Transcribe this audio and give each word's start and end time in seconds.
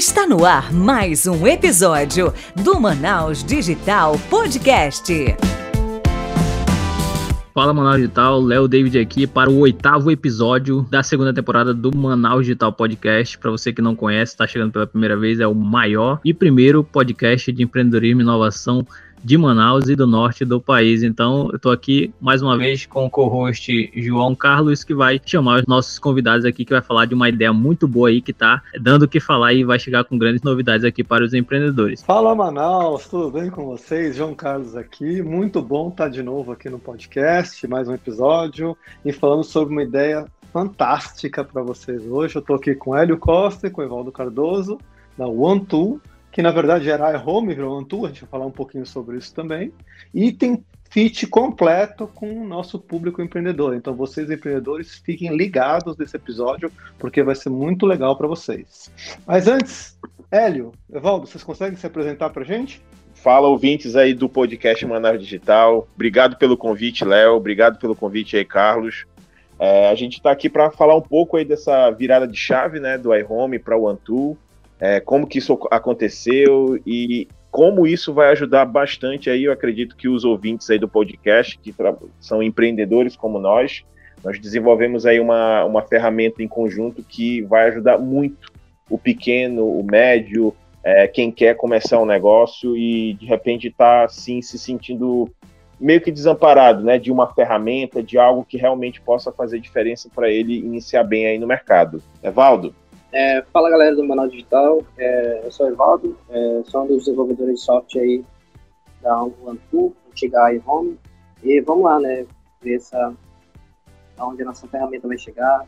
Está 0.00 0.26
no 0.26 0.46
ar 0.46 0.72
mais 0.72 1.26
um 1.26 1.46
episódio 1.46 2.32
do 2.56 2.80
Manaus 2.80 3.44
Digital 3.44 4.18
Podcast. 4.30 5.12
Fala 7.52 7.74
Manaus 7.74 7.96
Digital, 7.96 8.40
Léo 8.40 8.66
David 8.66 8.98
aqui 8.98 9.26
para 9.26 9.50
o 9.50 9.58
oitavo 9.58 10.10
episódio 10.10 10.86
da 10.90 11.02
segunda 11.02 11.34
temporada 11.34 11.74
do 11.74 11.94
Manaus 11.94 12.46
Digital 12.46 12.72
Podcast. 12.72 13.36
Para 13.36 13.50
você 13.50 13.74
que 13.74 13.82
não 13.82 13.94
conhece, 13.94 14.32
está 14.32 14.46
chegando 14.46 14.72
pela 14.72 14.86
primeira 14.86 15.18
vez, 15.18 15.38
é 15.38 15.46
o 15.46 15.54
maior 15.54 16.18
e 16.24 16.32
primeiro 16.32 16.82
podcast 16.82 17.52
de 17.52 17.62
empreendedorismo 17.62 18.22
e 18.22 18.24
inovação 18.24 18.86
de 19.22 19.36
Manaus 19.36 19.88
e 19.88 19.96
do 19.96 20.06
norte 20.06 20.44
do 20.44 20.60
país. 20.60 21.02
Então, 21.02 21.48
eu 21.50 21.56
estou 21.56 21.72
aqui 21.72 22.12
mais 22.20 22.42
uma 22.42 22.56
vez 22.56 22.86
com 22.86 23.06
o 23.06 23.10
co-host 23.10 23.92
João 23.94 24.34
Carlos, 24.34 24.82
que 24.82 24.94
vai 24.94 25.20
chamar 25.24 25.60
os 25.60 25.66
nossos 25.66 25.98
convidados 25.98 26.44
aqui, 26.44 26.64
que 26.64 26.72
vai 26.72 26.82
falar 26.82 27.06
de 27.06 27.14
uma 27.14 27.28
ideia 27.28 27.52
muito 27.52 27.86
boa 27.86 28.08
aí, 28.08 28.20
que 28.20 28.30
está 28.30 28.62
dando 28.80 29.02
o 29.02 29.08
que 29.08 29.20
falar 29.20 29.52
e 29.52 29.64
vai 29.64 29.78
chegar 29.78 30.04
com 30.04 30.18
grandes 30.18 30.42
novidades 30.42 30.84
aqui 30.84 31.04
para 31.04 31.24
os 31.24 31.34
empreendedores. 31.34 32.02
Fala 32.02 32.34
Manaus, 32.34 33.06
tudo 33.06 33.30
bem 33.30 33.50
com 33.50 33.66
vocês? 33.66 34.16
João 34.16 34.34
Carlos 34.34 34.76
aqui, 34.76 35.22
muito 35.22 35.60
bom 35.62 35.88
estar 35.88 36.08
de 36.08 36.22
novo 36.22 36.52
aqui 36.52 36.68
no 36.68 36.78
podcast, 36.78 37.66
mais 37.66 37.88
um 37.88 37.94
episódio, 37.94 38.76
e 39.04 39.12
falando 39.12 39.44
sobre 39.44 39.72
uma 39.72 39.82
ideia 39.82 40.24
fantástica 40.52 41.44
para 41.44 41.62
vocês 41.62 42.06
hoje. 42.06 42.36
Eu 42.36 42.40
estou 42.40 42.56
aqui 42.56 42.74
com 42.74 42.96
Hélio 42.96 43.18
Costa 43.18 43.66
e 43.66 43.70
com 43.70 43.82
Evaldo 43.82 44.10
Cardoso, 44.10 44.78
da 45.16 45.26
OneTool, 45.26 46.00
que 46.30 46.42
na 46.42 46.50
verdade 46.50 46.88
era 46.88 47.12
iHome, 47.12 47.54
virou 47.54 47.76
Antu, 47.76 48.04
a 48.04 48.08
gente 48.08 48.22
vai 48.22 48.30
falar 48.30 48.46
um 48.46 48.50
pouquinho 48.52 48.86
sobre 48.86 49.18
isso 49.18 49.34
também. 49.34 49.72
E 50.14 50.32
tem 50.32 50.64
fit 50.90 51.26
completo 51.28 52.08
com 52.08 52.42
o 52.42 52.46
nosso 52.46 52.78
público 52.78 53.22
empreendedor. 53.22 53.74
Então, 53.74 53.94
vocês 53.94 54.30
empreendedores, 54.30 54.96
fiquem 55.04 55.36
ligados 55.36 55.96
nesse 55.96 56.16
episódio, 56.16 56.70
porque 56.98 57.22
vai 57.22 57.34
ser 57.34 57.48
muito 57.48 57.86
legal 57.86 58.16
para 58.16 58.26
vocês. 58.26 58.90
Mas 59.24 59.46
antes, 59.46 59.96
Hélio, 60.30 60.72
Evaldo, 60.92 61.26
vocês 61.26 61.44
conseguem 61.44 61.78
se 61.78 61.86
apresentar 61.86 62.30
para 62.30 62.42
a 62.42 62.46
gente? 62.46 62.82
Fala, 63.14 63.46
ouvintes 63.46 63.94
aí 63.96 64.14
do 64.14 64.28
podcast 64.28 64.84
Manaus 64.84 65.20
Digital. 65.20 65.86
Obrigado 65.94 66.36
pelo 66.36 66.56
convite, 66.56 67.04
Léo. 67.04 67.34
Obrigado 67.34 67.78
pelo 67.78 67.94
convite 67.94 68.36
aí, 68.36 68.44
Carlos. 68.44 69.04
É, 69.58 69.90
a 69.90 69.94
gente 69.94 70.14
está 70.14 70.30
aqui 70.30 70.48
para 70.48 70.70
falar 70.70 70.96
um 70.96 71.02
pouco 71.02 71.36
aí 71.36 71.44
dessa 71.44 71.90
virada 71.90 72.26
de 72.26 72.36
chave, 72.36 72.80
né, 72.80 72.96
do 72.96 73.14
iHome 73.14 73.58
para 73.58 73.76
o 73.76 73.84
OneTool 73.84 74.36
é, 74.80 74.98
como 74.98 75.26
que 75.26 75.38
isso 75.38 75.58
aconteceu 75.70 76.80
e 76.86 77.28
como 77.50 77.86
isso 77.86 78.14
vai 78.14 78.30
ajudar 78.30 78.64
bastante 78.64 79.28
aí, 79.28 79.44
eu 79.44 79.52
acredito 79.52 79.96
que 79.96 80.08
os 80.08 80.24
ouvintes 80.24 80.70
aí 80.70 80.78
do 80.78 80.88
podcast, 80.88 81.58
que 81.58 81.74
são 82.18 82.42
empreendedores 82.42 83.16
como 83.16 83.38
nós, 83.38 83.84
nós 84.24 84.38
desenvolvemos 84.38 85.04
aí 85.04 85.18
uma, 85.18 85.64
uma 85.64 85.82
ferramenta 85.82 86.42
em 86.42 86.48
conjunto 86.48 87.02
que 87.02 87.42
vai 87.42 87.68
ajudar 87.68 87.98
muito 87.98 88.50
o 88.88 88.96
pequeno, 88.96 89.66
o 89.66 89.84
médio, 89.84 90.54
é, 90.82 91.06
quem 91.06 91.30
quer 91.30 91.56
começar 91.56 92.00
um 92.00 92.06
negócio 92.06 92.76
e 92.76 93.14
de 93.14 93.26
repente 93.26 93.68
está 93.68 94.04
assim 94.04 94.40
se 94.40 94.58
sentindo 94.58 95.30
meio 95.78 96.00
que 96.00 96.12
desamparado, 96.12 96.84
né, 96.84 96.98
de 96.98 97.10
uma 97.10 97.32
ferramenta, 97.32 98.02
de 98.02 98.18
algo 98.18 98.44
que 98.44 98.58
realmente 98.58 99.00
possa 99.00 99.32
fazer 99.32 99.58
diferença 99.60 100.10
para 100.14 100.28
ele 100.28 100.58
iniciar 100.58 101.04
bem 101.04 101.26
aí 101.26 101.38
no 101.38 101.46
mercado. 101.46 102.02
Evaldo? 102.22 102.68
É, 102.68 102.89
fala 103.52 103.70
galera 103.70 103.96
do 103.96 104.04
Manaus 104.04 104.30
Digital, 104.30 104.84
é, 104.96 105.44
eu 105.44 105.50
sou 105.50 105.66
o 105.66 105.70
Evaldo, 105.70 106.16
é, 106.28 106.62
sou 106.66 106.84
um 106.84 106.86
dos 106.86 107.04
desenvolvedores 107.04 107.60
de 107.60 107.64
software 107.64 108.02
aí 108.02 108.24
da 109.02 109.22
OneTool, 109.22 109.94
antiga 110.10 110.52
iHome, 110.52 110.98
e 111.42 111.60
vamos 111.60 111.84
lá, 111.84 111.98
né, 111.98 112.26
ver 112.60 112.76
essa, 112.76 113.14
aonde 114.16 114.42
a 114.42 114.46
nossa 114.46 114.68
ferramenta 114.68 115.08
vai 115.08 115.18
chegar, 115.18 115.66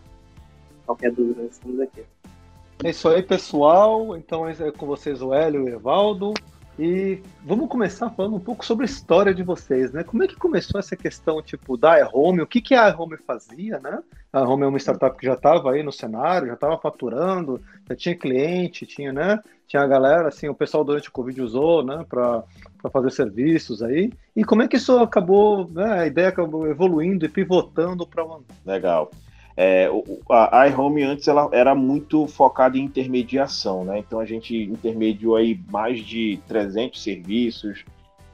qualquer 0.87 1.11
dúvida, 1.11 1.43
estamos 1.43 1.81
aqui. 1.81 2.05
É 2.85 2.91
isso 2.91 3.09
aí, 3.09 3.23
pessoal, 3.23 4.17
então 4.17 4.49
é 4.49 4.71
com 4.71 4.87
vocês 4.87 5.23
o 5.23 5.33
Hélio 5.33 5.69
e 5.69 5.73
o 5.73 5.75
Evaldo, 5.77 6.35
e 6.83 7.23
vamos 7.45 7.69
começar 7.69 8.11
falando 8.11 8.35
um 8.35 8.41
pouco 8.41 8.67
sobre 8.67 8.85
a 8.85 8.91
história 8.91 9.33
de 9.33 9.45
vocês, 9.45 9.93
né? 9.93 10.03
Como 10.03 10.25
é 10.25 10.27
que 10.27 10.35
começou 10.35 10.81
essa 10.81 10.97
questão, 10.97 11.41
tipo, 11.41 11.77
da 11.77 12.01
iHome? 12.01 12.43
O 12.43 12.47
que, 12.47 12.61
que 12.61 12.75
a 12.75 12.89
iHome 12.89 13.17
fazia, 13.19 13.79
né? 13.79 14.03
A 14.33 14.41
iHome 14.41 14.65
é 14.65 14.67
uma 14.67 14.79
startup 14.79 15.17
que 15.17 15.25
já 15.25 15.35
estava 15.35 15.71
aí 15.71 15.85
no 15.85 15.93
cenário, 15.93 16.49
já 16.49 16.55
estava 16.55 16.77
faturando, 16.77 17.61
já 17.89 17.95
tinha 17.95 18.19
cliente, 18.19 18.85
tinha, 18.85 19.13
né? 19.13 19.39
Tinha 19.69 19.81
a 19.81 19.87
galera, 19.87 20.27
assim, 20.27 20.49
o 20.49 20.55
pessoal 20.57 20.83
durante 20.83 21.09
o 21.09 21.13
Covid 21.13 21.41
usou, 21.41 21.85
né? 21.85 22.05
Para 22.09 22.43
fazer 22.93 23.13
serviços 23.13 23.81
aí. 23.81 24.13
E 24.35 24.43
como 24.43 24.63
é 24.63 24.67
que 24.67 24.77
isso 24.77 24.99
acabou, 24.99 25.71
né? 25.71 26.01
A 26.01 26.07
ideia 26.09 26.31
acabou 26.31 26.67
evoluindo 26.67 27.25
e 27.25 27.29
pivotando 27.29 28.05
para 28.05 28.25
uma... 28.25 28.41
Legal. 28.67 29.09
É, 29.57 29.89
a 30.31 30.67
iHome 30.69 31.03
antes 31.03 31.29
ela 31.29 31.49
era 31.53 31.75
muito 31.75 32.27
focada 32.27 32.79
em 32.79 32.83
intermediação, 32.83 33.85
né? 33.85 33.99
Então 33.99 34.19
a 34.19 34.25
gente 34.25 34.57
intermediou 34.57 35.37
aí 35.37 35.61
mais 35.71 36.01
de 36.01 36.41
300 36.49 37.03
serviços 37.03 37.85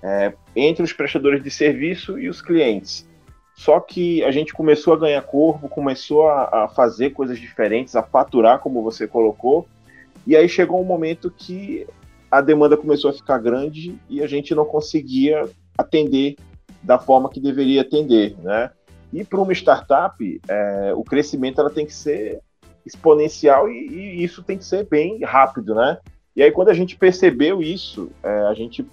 é, 0.02 0.32
entre 0.54 0.82
os 0.82 0.92
prestadores 0.92 1.42
de 1.42 1.50
serviço 1.50 2.18
e 2.18 2.28
os 2.28 2.40
clientes. 2.40 3.06
Só 3.54 3.80
que 3.80 4.22
a 4.22 4.30
gente 4.30 4.52
começou 4.52 4.94
a 4.94 4.98
ganhar 4.98 5.22
corpo, 5.22 5.68
começou 5.68 6.28
a, 6.28 6.64
a 6.64 6.68
fazer 6.68 7.10
coisas 7.10 7.38
diferentes, 7.40 7.96
a 7.96 8.02
faturar, 8.04 8.60
como 8.60 8.84
você 8.84 9.06
colocou, 9.08 9.66
e 10.24 10.36
aí 10.36 10.48
chegou 10.48 10.80
um 10.80 10.84
momento 10.84 11.28
que 11.30 11.84
a 12.30 12.40
demanda 12.40 12.76
começou 12.76 13.10
a 13.10 13.14
ficar 13.14 13.38
grande 13.38 13.98
e 14.08 14.22
a 14.22 14.26
gente 14.26 14.54
não 14.54 14.64
conseguia 14.64 15.48
atender 15.76 16.36
da 16.82 16.98
forma 16.98 17.28
que 17.30 17.40
deveria 17.40 17.80
atender, 17.80 18.36
né? 18.38 18.70
E 19.12 19.24
para 19.24 19.40
uma 19.40 19.52
startup, 19.52 20.40
é, 20.48 20.92
o 20.94 21.02
crescimento 21.02 21.60
ela 21.60 21.70
tem 21.70 21.86
que 21.86 21.94
ser 21.94 22.40
exponencial 22.84 23.68
e, 23.68 23.88
e, 23.88 24.24
isso 24.24 24.42
tem 24.42 24.58
que 24.58 24.64
ser 24.64 24.86
bem 24.86 25.22
rápido, 25.24 25.74
né? 25.74 25.98
E 26.36 26.42
aí 26.42 26.50
quando 26.50 26.68
a 26.68 26.74
gente 26.74 26.96
percebeu 26.96 27.62
isso, 27.62 28.10
é, 28.22 28.42
a 28.42 28.54
gente 28.54 28.86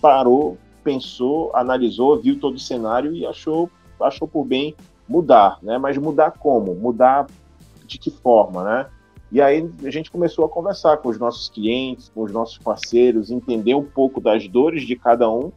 parou, 0.00 0.56
pensou, 0.82 1.50
analisou, 1.54 2.20
viu 2.20 2.38
todo 2.38 2.56
o 2.56 2.60
cenário 2.60 3.12
e 3.12 3.26
achou, 3.26 3.70
achou 4.00 4.26
por 4.26 4.44
bem 4.44 4.74
mudar, 5.08 5.58
né? 5.62 5.78
Mas 5.78 5.96
mudar 5.98 6.32
como? 6.32 6.74
Mudar 6.74 7.26
de 7.84 7.98
que 7.98 8.10
forma, 8.10 8.64
né? 8.64 8.86
E 9.30 9.42
aí 9.42 9.70
a 9.84 9.90
gente 9.90 10.10
começou 10.10 10.44
a 10.46 10.48
conversar 10.48 10.96
com 10.98 11.10
os 11.10 11.18
nossos 11.18 11.50
clientes, 11.50 12.10
com 12.14 12.22
os 12.22 12.32
nossos 12.32 12.56
parceiros, 12.58 13.30
entender 13.30 13.74
um 13.74 13.84
pouco 13.84 14.20
das 14.20 14.48
dores 14.48 14.86
de 14.86 14.96
cada 14.96 15.30
um 15.30 15.52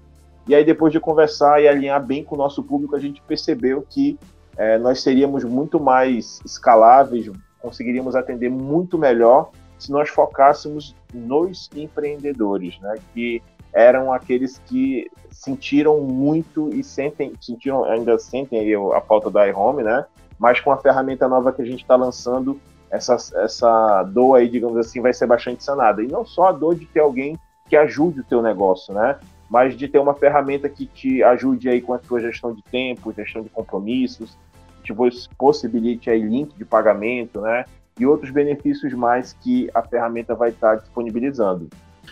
e 0.47 0.55
aí, 0.55 0.65
depois 0.65 0.91
de 0.91 0.99
conversar 0.99 1.61
e 1.61 1.67
alinhar 1.67 2.03
bem 2.03 2.23
com 2.23 2.35
o 2.35 2.37
nosso 2.37 2.63
público, 2.63 2.95
a 2.95 2.99
gente 2.99 3.21
percebeu 3.21 3.85
que 3.87 4.17
é, 4.57 4.77
nós 4.77 5.01
seríamos 5.01 5.43
muito 5.43 5.79
mais 5.79 6.39
escaláveis, 6.43 7.31
conseguiríamos 7.59 8.15
atender 8.15 8.49
muito 8.49 8.97
melhor 8.97 9.51
se 9.77 9.91
nós 9.91 10.09
focássemos 10.09 10.95
nos 11.13 11.69
empreendedores, 11.75 12.79
né? 12.79 12.95
Que 13.13 13.41
eram 13.73 14.11
aqueles 14.11 14.59
que 14.65 15.09
sentiram 15.31 16.01
muito 16.01 16.69
e 16.69 16.83
sentem, 16.83 17.33
sentiram, 17.39 17.83
ainda 17.85 18.17
sentem 18.19 18.75
a 18.93 19.01
falta 19.01 19.29
da 19.29 19.47
iHome, 19.47 19.83
né? 19.83 20.05
Mas 20.37 20.59
com 20.59 20.71
a 20.71 20.77
ferramenta 20.77 21.27
nova 21.27 21.51
que 21.51 21.61
a 21.61 21.65
gente 21.65 21.81
está 21.81 21.95
lançando, 21.95 22.59
essa, 22.89 23.15
essa 23.15 24.03
dor 24.03 24.35
aí, 24.35 24.49
digamos 24.49 24.77
assim, 24.77 25.01
vai 25.01 25.13
ser 25.13 25.25
bastante 25.25 25.63
sanada. 25.63 26.03
E 26.03 26.07
não 26.07 26.25
só 26.25 26.47
a 26.47 26.51
dor 26.51 26.75
de 26.75 26.85
ter 26.85 26.99
alguém 26.99 27.37
que 27.69 27.75
ajude 27.75 28.19
o 28.19 28.23
teu 28.23 28.41
negócio, 28.41 28.93
né? 28.93 29.17
Mas 29.51 29.75
de 29.75 29.89
ter 29.89 29.99
uma 29.99 30.13
ferramenta 30.13 30.69
que 30.69 30.85
te 30.85 31.21
ajude 31.21 31.67
aí 31.67 31.81
com 31.81 31.93
a 31.93 31.99
sua 31.99 32.21
gestão 32.21 32.55
de 32.55 32.63
tempo, 32.71 33.13
gestão 33.13 33.43
de 33.43 33.49
compromissos, 33.49 34.37
te 34.81 34.93
possibilite 35.37 36.09
aí 36.09 36.21
link 36.21 36.57
de 36.57 36.63
pagamento, 36.63 37.41
né? 37.41 37.65
E 37.99 38.05
outros 38.05 38.31
benefícios 38.31 38.93
mais 38.93 39.33
que 39.33 39.69
a 39.73 39.81
ferramenta 39.81 40.33
vai 40.33 40.51
estar 40.51 40.75
disponibilizando. 40.75 41.67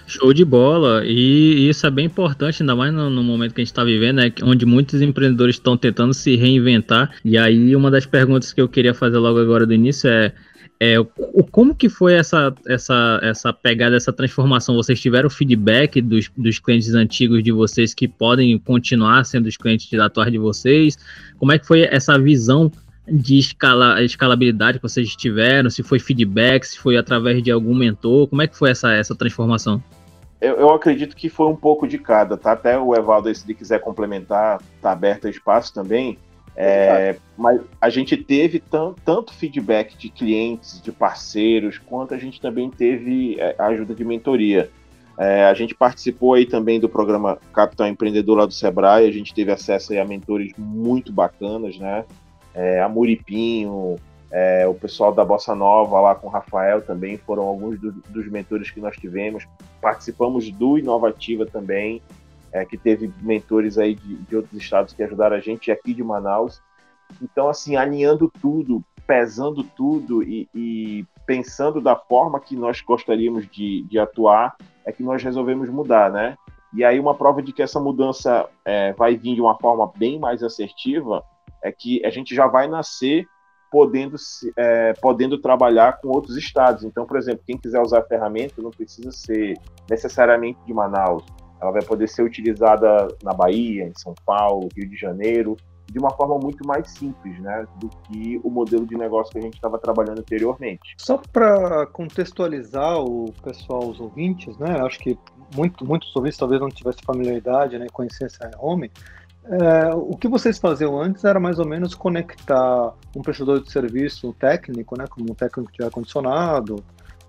Show 0.06 0.34
de 0.34 0.44
bola, 0.44 1.04
e 1.06 1.70
isso 1.70 1.88
é 1.88 1.90
bem 1.90 2.06
importante, 2.08 2.62
ainda 2.62 2.76
mais 2.76 2.94
no, 2.94 3.10
no 3.10 3.24
momento 3.24 3.54
que 3.54 3.62
a 3.62 3.64
gente 3.64 3.72
está 3.72 3.84
vivendo, 3.84 4.18
né, 4.18 4.32
onde 4.44 4.66
muitos 4.66 5.02
empreendedores 5.02 5.56
estão 5.56 5.78
tentando 5.78 6.14
se 6.14 6.36
reinventar. 6.36 7.12
E 7.24 7.38
aí, 7.38 7.76
uma 7.76 7.90
das 7.90 8.06
perguntas 8.06 8.52
que 8.52 8.60
eu 8.60 8.68
queria 8.68 8.94
fazer 8.94 9.18
logo 9.18 9.40
agora 9.40 9.66
do 9.66 9.74
início 9.74 10.10
é: 10.10 10.34
é, 10.82 10.98
o, 10.98 11.44
como 11.52 11.76
que 11.76 11.90
foi 11.90 12.14
essa, 12.14 12.56
essa, 12.66 13.20
essa 13.22 13.52
pegada, 13.52 13.98
essa 13.98 14.14
transformação? 14.14 14.76
Vocês 14.76 15.00
tiveram 15.00 15.30
feedback 15.30 16.02
dos, 16.02 16.32
dos 16.38 16.58
clientes 16.58 16.94
antigos 16.94 17.44
de 17.44 17.52
vocês 17.52 17.94
que 17.94 18.08
podem 18.08 18.58
continuar 18.58 19.26
sendo 19.26 19.48
os 19.48 19.58
clientes 19.58 20.00
atuais 20.00 20.32
de 20.32 20.38
vocês? 20.38 20.98
Como 21.38 21.52
é 21.52 21.60
que 21.60 21.68
foi 21.68 21.82
essa 21.82 22.18
visão 22.18 22.72
de 23.06 23.40
escala, 23.40 24.02
escalabilidade 24.02 24.80
que 24.80 24.84
vocês 24.84 25.14
tiveram? 25.18 25.70
Se 25.70 25.84
foi 25.84 26.00
feedback, 26.00 26.64
se 26.64 26.80
foi 26.80 26.96
através 26.96 27.44
de 27.44 27.52
algum 27.52 27.76
mentor? 27.76 28.28
Como 28.30 28.42
é 28.42 28.48
que 28.48 28.58
foi 28.58 28.72
essa, 28.72 28.94
essa 28.94 29.14
transformação? 29.14 29.84
Eu, 30.40 30.56
eu 30.56 30.70
acredito 30.70 31.14
que 31.14 31.28
foi 31.28 31.48
um 31.48 31.56
pouco 31.58 31.86
de 31.86 31.98
cada, 31.98 32.38
tá? 32.38 32.54
Até 32.54 32.80
o 32.80 32.96
Evaldo, 32.96 33.34
se 33.36 33.46
ele 33.46 33.54
quiser 33.54 33.80
complementar, 33.80 34.62
tá 34.82 34.94
aberto 34.94 35.28
espaço 35.28 35.74
também. 35.74 36.18
É, 36.62 37.16
mas 37.38 37.62
a 37.80 37.90
gente 37.90 38.18
teve 38.18 38.62
tanto 39.06 39.34
feedback 39.34 39.96
de 39.98 40.10
clientes, 40.10 40.82
de 40.82 40.92
parceiros, 40.92 41.78
quanto 41.78 42.14
a 42.14 42.18
gente 42.18 42.42
também 42.42 42.70
teve 42.70 43.40
é, 43.40 43.56
a 43.58 43.68
ajuda 43.68 43.96
de 43.96 44.04
mentoria. 44.04 44.70
É, 45.18 45.46
a 45.46 45.54
gente 45.54 45.74
participou 45.74 46.34
aí 46.34 46.46
também 46.46 46.78
do 46.78 46.90
programa 46.90 47.38
Capital 47.54 47.88
Empreendedor 47.88 48.40
lá 48.40 48.46
do 48.46 48.54
Sebrae, 48.54 49.08
a 49.08 49.12
gente 49.12 49.34
teve 49.34 49.54
acesso 49.54 49.98
a 49.98 50.04
mentores 50.04 50.52
muito 50.58 51.14
bacanas, 51.14 51.78
né? 51.78 52.04
É, 52.54 52.82
a 52.82 52.90
Muripinho, 52.90 53.96
é, 54.30 54.68
o 54.68 54.74
pessoal 54.74 55.14
da 55.14 55.24
Bossa 55.24 55.56
Nova 55.56 56.02
lá 56.02 56.14
com 56.14 56.28
o 56.28 56.30
Rafael 56.30 56.82
também 56.82 57.16
foram 57.18 57.44
alguns 57.44 57.80
do, 57.80 57.94
dos 58.10 58.30
mentores 58.30 58.70
que 58.70 58.82
nós 58.82 58.98
tivemos. 58.98 59.48
Participamos 59.82 60.52
do 60.52 60.78
Inovativa 60.78 61.46
também, 61.46 62.02
é, 62.52 62.66
que 62.66 62.78
teve 62.78 63.12
mentores 63.22 63.78
aí 63.78 63.96
de, 63.96 64.16
de, 64.16 64.36
outros 64.36 64.60
estados 64.60 64.94
que 64.94 65.04
ajudaram 65.04 65.36
a 65.36 65.40
gente 65.40 65.72
aqui 65.72 65.94
de 65.94 66.04
Manaus. 66.04 66.62
Então, 67.22 67.50
assim, 67.50 67.76
alinhando 67.76 68.32
tudo, 68.42 68.84
pesando 69.06 69.64
tudo 69.64 70.24
e, 70.24 70.48
e 70.54 71.06
pensando 71.26 71.82
da 71.82 71.96
forma 71.96 72.40
que 72.40 72.56
nós 72.56 72.82
gostaríamos 72.82 73.48
de, 73.50 73.84
de, 73.84 74.00
atuar, 74.00 74.56
é 74.86 74.92
que 74.92 75.04
nós 75.04 75.24
resolvemos 75.24 75.70
mudar, 75.70 76.12
né? 76.12 76.36
E 76.74 76.84
aí 76.84 77.00
uma 77.00 77.16
prova 77.16 77.42
de 77.42 77.52
que 77.52 77.64
essa 77.64 77.80
mudança 77.80 78.48
é, 78.64 78.94
vai 78.94 79.16
vir 79.16 79.36
de 79.36 79.42
uma 79.42 79.58
forma 79.58 79.92
bem 79.96 80.20
mais 80.20 80.44
assertiva 80.44 81.24
é 81.64 81.72
que 81.72 82.06
a 82.06 82.10
gente 82.10 82.36
já 82.36 82.46
vai 82.48 82.68
nascer 82.68 83.28
podendo, 83.72 84.16
é, 84.58 84.94
podendo 84.94 85.40
trabalhar 85.40 86.00
com 86.00 86.10
outros 86.10 86.38
estados. 86.38 86.84
Então, 86.84 87.06
por 87.06 87.18
exemplo, 87.18 87.44
quem 87.46 87.58
quiser 87.58 87.82
usar 87.82 88.00
a 88.00 88.06
ferramenta 88.06 88.62
não 88.62 88.72
precisa 88.72 89.12
ser 89.12 89.58
necessariamente 89.90 90.60
de 90.66 90.74
Manaus. 90.74 91.24
Ela 91.62 91.72
vai 91.72 91.82
poder 91.82 92.08
ser 92.08 92.24
utilizada 92.24 93.08
na 93.24 93.34
Bahia, 93.34 93.86
em 93.86 93.94
São 93.96 94.14
Paulo, 94.26 94.70
Rio 94.76 94.90
de 94.90 94.96
Janeiro, 94.96 95.58
de 95.92 96.00
uma 96.00 96.12
forma 96.12 96.38
muito 96.38 96.66
mais 96.66 96.90
simples, 96.92 97.40
né, 97.40 97.66
do 97.80 97.90
que 97.90 98.40
o 98.44 98.50
modelo 98.50 98.86
de 98.86 98.96
negócio 98.96 99.32
que 99.32 99.40
a 99.40 99.42
gente 99.42 99.56
estava 99.56 99.78
trabalhando 99.78 100.20
anteriormente. 100.20 100.96
Só 100.98 101.20
para 101.34 101.88
contextualizar 101.88 103.00
o 103.00 103.34
pessoal, 103.44 103.90
os 103.90 104.00
ouvintes, 104.00 104.58
né, 104.58 104.80
acho 104.82 105.00
que 105.00 105.18
muito, 105.56 105.86
muitos 105.86 106.16
ouvintes 106.16 106.38
talvez 106.38 106.62
não 106.62 106.70
tivessem 106.70 107.04
familiaridade, 107.04 107.78
né, 107.78 107.88
conhecessem 107.92 108.48
a 108.48 108.52
Home, 108.60 108.92
é, 109.46 109.94
o 109.96 110.16
que 110.16 110.28
vocês 110.28 110.60
faziam 110.60 111.02
antes 111.02 111.24
era 111.24 111.40
mais 111.40 111.58
ou 111.58 111.68
menos 111.68 111.96
conectar 111.96 112.94
um 113.16 113.22
prestador 113.22 113.62
de 113.62 113.72
serviço 113.72 114.32
técnico, 114.34 114.96
né, 114.98 115.06
como 115.10 115.32
um 115.32 115.34
técnico 115.34 115.72
de 115.72 115.84
ar-condicionado, 115.84 116.84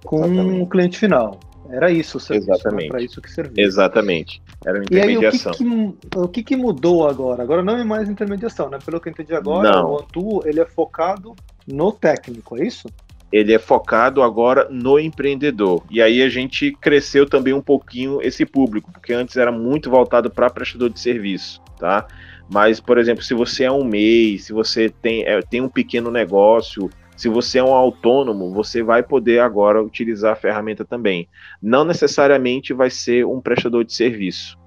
com 0.04 0.20
o 0.20 0.62
um 0.62 0.66
cliente 0.66 0.98
final. 0.98 1.38
Era 1.68 1.90
isso 1.90 2.18
o 2.18 2.20
serviço, 2.20 2.50
Exatamente. 2.50 2.88
Para 2.88 3.02
isso 3.02 3.20
que 3.20 3.30
servia. 3.30 3.64
Exatamente. 3.64 4.42
Era 4.64 4.78
uma 4.78 4.84
intermediação. 4.84 5.52
E 5.52 5.62
aí, 5.62 5.70
o, 5.70 5.92
que, 5.92 6.08
que, 6.08 6.18
o 6.18 6.28
que, 6.28 6.42
que, 6.42 6.56
mudou 6.56 7.06
agora? 7.06 7.42
Agora 7.42 7.62
não 7.62 7.76
é 7.76 7.84
mais 7.84 8.08
intermediação, 8.08 8.68
né? 8.68 8.78
Pelo 8.84 9.00
que 9.00 9.08
eu 9.08 9.12
entendi 9.12 9.34
agora, 9.34 9.70
não. 9.70 9.92
o 9.92 10.00
Antu, 10.00 10.42
ele 10.44 10.60
é 10.60 10.66
focado 10.66 11.34
no 11.66 11.92
técnico, 11.92 12.56
é 12.60 12.66
isso? 12.66 12.88
Ele 13.32 13.52
é 13.52 13.58
focado 13.58 14.22
agora 14.22 14.68
no 14.68 14.98
empreendedor. 14.98 15.84
E 15.88 16.02
aí 16.02 16.22
a 16.22 16.28
gente 16.28 16.72
cresceu 16.72 17.28
também 17.28 17.52
um 17.52 17.62
pouquinho 17.62 18.20
esse 18.20 18.44
público, 18.44 18.90
porque 18.90 19.12
antes 19.12 19.36
era 19.36 19.52
muito 19.52 19.88
voltado 19.88 20.28
para 20.30 20.50
prestador 20.50 20.90
de 20.90 20.98
serviço, 20.98 21.62
tá? 21.78 22.06
Mas, 22.52 22.80
por 22.80 22.98
exemplo, 22.98 23.22
se 23.22 23.32
você 23.32 23.62
é 23.64 23.70
um 23.70 23.84
MEI, 23.84 24.36
se 24.38 24.52
você 24.52 24.88
tem, 24.88 25.22
é, 25.22 25.40
tem 25.40 25.60
um 25.60 25.68
pequeno 25.68 26.10
negócio, 26.10 26.90
se 27.20 27.28
você 27.28 27.58
é 27.58 27.62
um 27.62 27.74
autônomo, 27.74 28.50
você 28.50 28.82
vai 28.82 29.02
poder 29.02 29.40
agora 29.40 29.82
utilizar 29.82 30.32
a 30.32 30.36
ferramenta 30.36 30.86
também. 30.86 31.28
Não 31.60 31.84
necessariamente 31.84 32.72
vai 32.72 32.88
ser 32.88 33.26
um 33.26 33.42
prestador 33.42 33.84
de 33.84 33.92
serviço. 33.92 34.58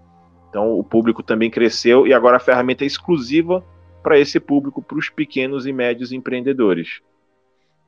Então, 0.50 0.78
o 0.78 0.84
público 0.84 1.24
também 1.24 1.50
cresceu 1.50 2.06
e 2.06 2.14
agora 2.14 2.38
a 2.38 2.40
ferramenta 2.40 2.84
é 2.84 2.86
exclusiva 2.86 3.66
para 4.04 4.20
esse 4.20 4.40
público, 4.40 4.84
para 4.84 5.00
os 5.00 5.10
pequenos 5.10 5.66
e 5.66 5.74
médios 5.74 6.12
empreendedores. 6.12 7.02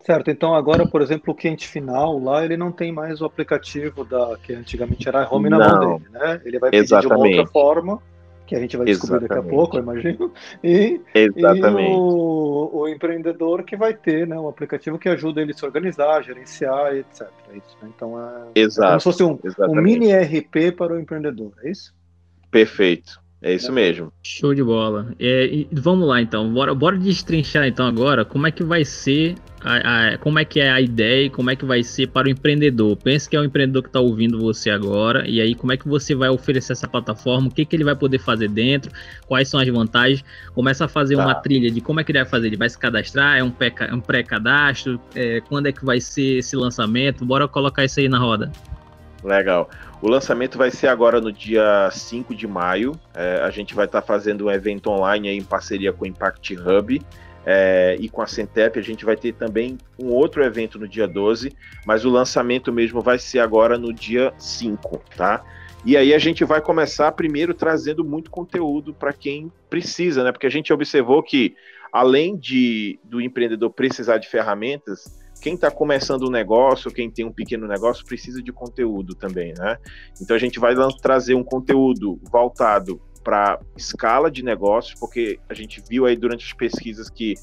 Certo, 0.04 0.32
então 0.32 0.56
agora, 0.56 0.88
por 0.88 1.00
exemplo, 1.00 1.32
o 1.32 1.36
cliente 1.36 1.68
final 1.68 2.18
lá, 2.18 2.44
ele 2.44 2.58
não 2.58 2.72
tem 2.72 2.92
mais 2.92 3.22
o 3.22 3.26
aplicativo 3.26 4.04
da 4.04 4.36
que 4.42 4.52
antigamente 4.52 5.08
era 5.08 5.32
home 5.32 5.48
na 5.48 5.60
mão 5.60 6.00
dele, 6.00 6.10
né? 6.12 6.42
Ele 6.44 6.58
vai 6.58 6.72
pedir 6.72 6.84
Exatamente. 6.86 7.16
de 7.16 7.34
uma 7.36 7.38
outra 7.38 7.52
forma 7.52 8.02
que 8.46 8.56
a 8.56 8.60
gente 8.60 8.78
vai 8.78 8.86
descobrir 8.86 9.26
Exatamente. 9.26 9.44
daqui 9.44 9.48
a 9.48 9.58
pouco, 9.58 9.78
eu 9.78 9.82
imagino. 9.82 10.34
E, 10.64 11.02
Exatamente. 11.14 11.92
E 11.92 11.96
o, 11.96 12.70
o, 12.74 12.88
empreendedor 12.88 13.64
que 13.64 13.76
vai 13.76 13.94
ter 13.94 14.28
né, 14.28 14.40
um 14.40 14.48
aplicativo 14.48 15.00
que 15.00 15.10
ajuda 15.10 15.42
ele 15.42 15.52
a 15.52 15.56
se 15.56 15.66
organizar, 15.66 16.24
gerenciar, 16.24 16.96
etc. 16.96 17.28
É 17.52 17.58
isso, 17.58 17.78
né? 17.82 17.90
Então 17.96 18.20
é, 18.20 18.60
Exato. 18.60 18.88
é 18.88 18.90
como 18.90 19.00
se 19.00 19.04
fosse 19.04 19.24
um, 19.24 19.40
um, 19.70 19.82
mini 19.82 20.14
RP 20.14 20.76
para 20.78 20.94
o 20.94 21.00
empreendedor, 21.00 21.54
é 21.64 21.70
isso? 21.72 21.94
Perfeito. 22.52 23.20
É 23.42 23.54
isso 23.54 23.72
mesmo. 23.72 24.12
Show 24.24 24.56
de 24.56 24.64
bola. 24.64 25.14
É, 25.20 25.66
vamos 25.72 26.08
lá 26.08 26.22
então, 26.22 26.52
bora, 26.52 26.74
bora 26.74 26.98
destrinchar 26.98 27.68
então 27.68 27.86
agora 27.86 28.26
como 28.26 28.48
é 28.48 28.52
que 28.52 28.64
vai 28.64 28.84
ser, 28.84 29.36
a, 29.62 30.14
a, 30.14 30.18
como 30.18 30.40
é 30.40 30.46
que 30.46 30.60
é 30.60 30.72
a 30.72 30.82
ideia 30.82 31.26
e 31.26 31.30
como 31.30 31.52
é 31.52 31.56
que 31.56 31.64
vai 31.64 31.84
ser 31.84 32.08
para 32.08 32.28
o 32.28 32.32
empreendedor. 32.32 32.98
Pense 32.98 33.30
que 33.30 33.36
é 33.36 33.40
o 33.40 33.44
empreendedor 33.44 33.84
que 33.84 33.90
está 33.90 34.00
ouvindo 34.00 34.40
você 34.40 34.70
agora 34.72 35.28
e 35.28 35.40
aí 35.40 35.54
como 35.54 35.72
é 35.72 35.78
que 35.78 35.88
você 35.88 36.16
vai 36.16 36.30
oferecer 36.30 36.72
essa 36.74 36.88
plataforma, 36.88 37.48
o 37.48 37.52
que, 37.52 37.66
que 37.66 37.76
ele 37.76 37.84
vai 37.84 37.96
poder 37.96 38.20
fazer 38.20 38.48
dentro, 38.48 38.92
quais 39.28 39.48
são 39.48 39.60
as 39.60 39.68
vantagens. 39.68 40.24
Começa 40.54 40.86
a 40.86 40.88
fazer 40.88 41.16
tá. 41.16 41.26
uma 41.26 41.36
trilha 41.36 41.70
de 41.70 41.82
como 41.82 42.00
é 42.00 42.04
que 42.04 42.12
ele 42.12 42.20
vai 42.20 42.28
fazer, 42.28 42.48
ele 42.48 42.58
vai 42.58 42.70
se 42.70 42.80
cadastrar, 42.80 43.38
é 43.38 43.44
um 43.44 44.02
pré-cadastro, 44.02 45.00
é, 45.14 45.42
quando 45.42 45.68
é 45.68 45.72
que 45.72 45.86
vai 45.86 46.00
ser 46.00 46.40
esse 46.40 46.56
lançamento, 46.56 47.24
bora 47.24 47.48
colocar 47.48 47.86
isso 47.86 48.00
aí 48.00 48.10
na 48.10 48.18
roda. 48.18 48.52
Legal. 49.26 49.68
O 50.04 50.08
lançamento 50.08 50.56
vai 50.56 50.70
ser 50.70 50.88
agora 50.88 51.20
no 51.20 51.32
dia 51.32 51.90
5 51.92 52.36
de 52.36 52.46
maio. 52.46 52.92
É, 53.14 53.42
a 53.42 53.50
gente 53.50 53.74
vai 53.74 53.86
estar 53.86 54.02
tá 54.02 54.08
fazendo 54.08 54.46
um 54.46 54.52
evento 54.52 54.92
online 54.92 55.30
em 55.30 55.44
parceria 55.44 55.92
com 55.92 56.06
o 56.06 56.08
Impact 56.08 56.56
Hub. 56.56 57.02
É, 57.44 57.96
e 58.00 58.08
com 58.08 58.22
a 58.22 58.28
Centep 58.28 58.80
a 58.80 58.82
gente 58.82 59.04
vai 59.04 59.16
ter 59.16 59.34
também 59.34 59.78
um 60.00 60.08
outro 60.08 60.44
evento 60.44 60.80
no 60.80 60.88
dia 60.88 61.08
12, 61.08 61.54
mas 61.86 62.04
o 62.04 62.10
lançamento 62.10 62.74
mesmo 62.74 63.02
vai 63.02 63.20
ser 63.20 63.38
agora 63.38 63.78
no 63.78 63.94
dia 63.94 64.34
5, 64.38 65.04
tá? 65.16 65.44
E 65.86 65.96
aí 65.96 66.14
a 66.16 66.18
gente 66.18 66.44
vai 66.44 66.60
começar 66.60 67.12
primeiro 67.12 67.54
trazendo 67.54 68.04
muito 68.04 68.32
conteúdo 68.32 68.96
para 68.96 69.14
quem 69.14 69.52
precisa, 69.70 70.24
né? 70.24 70.32
Porque 70.32 70.48
a 70.48 70.52
gente 70.52 70.74
observou 70.74 71.22
que 71.22 71.56
além 71.92 72.36
de 72.36 73.00
do 73.04 73.22
empreendedor 73.22 73.72
precisar 73.72 74.18
de 74.18 74.28
ferramentas, 74.28 75.24
quem 75.42 75.56
está 75.56 75.70
começando 75.70 76.28
um 76.28 76.32
negócio, 76.32 76.92
quem 76.92 77.10
tem 77.10 77.26
um 77.26 77.32
pequeno 77.32 77.68
negócio, 77.68 78.06
precisa 78.06 78.42
de 78.42 78.52
conteúdo 78.52 79.14
também, 79.16 79.54
né? 79.58 79.78
Então 80.22 80.36
a 80.36 80.40
gente 80.40 80.60
vai 80.60 80.76
trazer 81.02 81.36
um 81.36 81.44
conteúdo 81.44 82.20
voltado 82.32 83.02
para 83.24 83.60
escala 83.76 84.30
de 84.30 84.44
negócios, 84.44 85.00
porque 85.00 85.40
a 85.50 85.54
gente 85.54 85.82
viu 85.90 86.06
aí 86.06 86.16
durante 86.16 86.46
as 86.46 86.54
pesquisas 86.54 87.10
que 87.10 87.34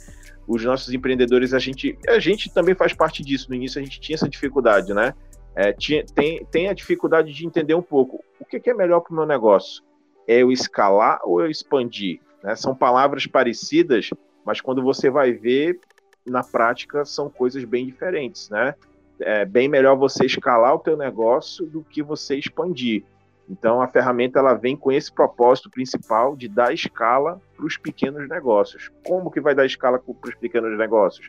os 0.47 0.65
nossos 0.65 0.93
empreendedores, 0.93 1.53
a 1.55 1.59
gente, 1.59 1.99
a 2.09 2.19
gente 2.19 2.53
também 2.53 2.75
faz 2.75 2.93
parte 2.93 3.23
disso. 3.23 3.49
No 3.49 3.55
início 3.55 3.81
a 3.81 3.85
gente 3.85 4.01
tinha 4.01 4.15
essa 4.15 4.29
dificuldade, 4.29 4.93
né? 4.95 5.15
É, 5.55 5.73
tinha, 5.73 6.05
tem, 6.15 6.45
tem 6.47 6.69
a 6.69 6.73
dificuldade 6.73 7.33
de 7.33 7.47
entender 7.47 7.75
um 7.75 7.83
pouco 7.83 8.25
o 8.41 8.45
que, 8.45 8.59
que 8.59 8.71
é 8.71 8.75
melhor 8.75 9.01
para 9.01 9.13
o 9.13 9.17
meu 9.17 9.27
negócio. 9.27 9.83
É 10.27 10.39
eu 10.39 10.51
escalar 10.51 11.21
ou 11.25 11.41
eu 11.41 11.51
expandir? 11.51 12.21
Né? 12.43 12.55
São 12.57 12.75
palavras 12.75 13.27
parecidas, 13.27 14.11
mas 14.45 14.61
quando 14.61 14.83
você 14.83 15.11
vai 15.11 15.33
ver, 15.33 15.79
na 16.27 16.43
prática 16.43 17.05
são 17.05 17.29
coisas 17.29 17.65
bem 17.65 17.87
diferentes, 17.87 18.49
né? 18.51 18.75
É 19.21 19.45
bem 19.45 19.69
melhor 19.69 19.97
você 19.97 20.27
escalar 20.27 20.75
o 20.75 20.79
teu 20.79 20.97
negócio 20.97 21.67
do 21.67 21.83
que 21.83 22.03
você 22.03 22.37
expandir. 22.37 23.05
Então 23.49 23.81
a 23.81 23.89
ferramenta 23.89 24.39
ela 24.39 24.55
vem 24.55 24.77
com 24.77 24.91
esse 24.91 25.13
propósito 25.13 25.71
principal 25.71 26.37
de 26.37 26.49
dar 26.49 26.73
escala 26.73 27.41
para 27.57 27.67
os 27.67 27.77
pequenos 27.77 28.29
negócios. 28.29 28.91
Como 29.05 29.31
que 29.31 29.41
vai 29.41 29.55
dar 29.55 29.67
escala 29.67 29.99
para 29.99 30.31
os 30.31 30.35
pequenos 30.37 30.77
negócios? 30.79 31.29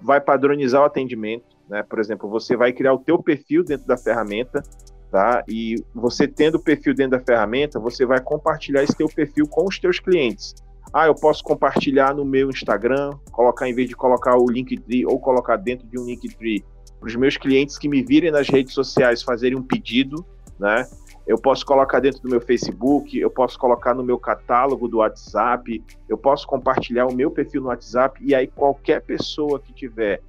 Vai 0.00 0.20
padronizar 0.20 0.82
o 0.82 0.84
atendimento, 0.84 1.56
né? 1.68 1.82
Por 1.82 1.98
exemplo, 1.98 2.28
você 2.28 2.56
vai 2.56 2.72
criar 2.72 2.94
o 2.94 2.98
teu 2.98 3.22
perfil 3.22 3.64
dentro 3.64 3.86
da 3.86 3.96
ferramenta, 3.96 4.62
tá? 5.10 5.44
E 5.48 5.76
você 5.94 6.26
tendo 6.26 6.56
o 6.56 6.62
perfil 6.62 6.94
dentro 6.94 7.18
da 7.18 7.24
ferramenta, 7.24 7.78
você 7.78 8.04
vai 8.04 8.20
compartilhar 8.20 8.82
esse 8.82 8.96
teu 8.96 9.08
perfil 9.08 9.46
com 9.48 9.64
os 9.66 9.78
teus 9.78 9.98
clientes. 9.98 10.54
Ah, 10.98 11.08
eu 11.08 11.14
posso 11.14 11.44
compartilhar 11.44 12.14
no 12.14 12.24
meu 12.24 12.48
Instagram, 12.48 13.10
colocar 13.30 13.68
em 13.68 13.74
vez 13.74 13.86
de 13.86 13.94
colocar 13.94 14.34
o 14.38 14.50
Linktree 14.50 15.04
ou 15.04 15.20
colocar 15.20 15.56
dentro 15.56 15.86
de 15.86 16.00
um 16.00 16.06
Linktree 16.06 16.64
para 16.98 17.06
os 17.06 17.14
meus 17.14 17.36
clientes 17.36 17.76
que 17.76 17.86
me 17.86 18.02
virem 18.02 18.30
nas 18.30 18.48
redes 18.48 18.72
sociais 18.72 19.22
fazerem 19.22 19.58
um 19.58 19.62
pedido, 19.62 20.24
né? 20.58 20.88
Eu 21.26 21.36
posso 21.36 21.66
colocar 21.66 22.00
dentro 22.00 22.22
do 22.22 22.30
meu 22.30 22.40
Facebook, 22.40 23.14
eu 23.14 23.28
posso 23.28 23.58
colocar 23.58 23.92
no 23.92 24.02
meu 24.02 24.18
catálogo 24.18 24.88
do 24.88 24.96
WhatsApp, 24.96 25.84
eu 26.08 26.16
posso 26.16 26.46
compartilhar 26.46 27.04
o 27.04 27.14
meu 27.14 27.30
perfil 27.30 27.60
no 27.60 27.68
WhatsApp 27.68 28.18
e 28.24 28.34
aí 28.34 28.46
qualquer 28.46 29.02
pessoa 29.02 29.60
que 29.60 29.74
tiver 29.74 30.22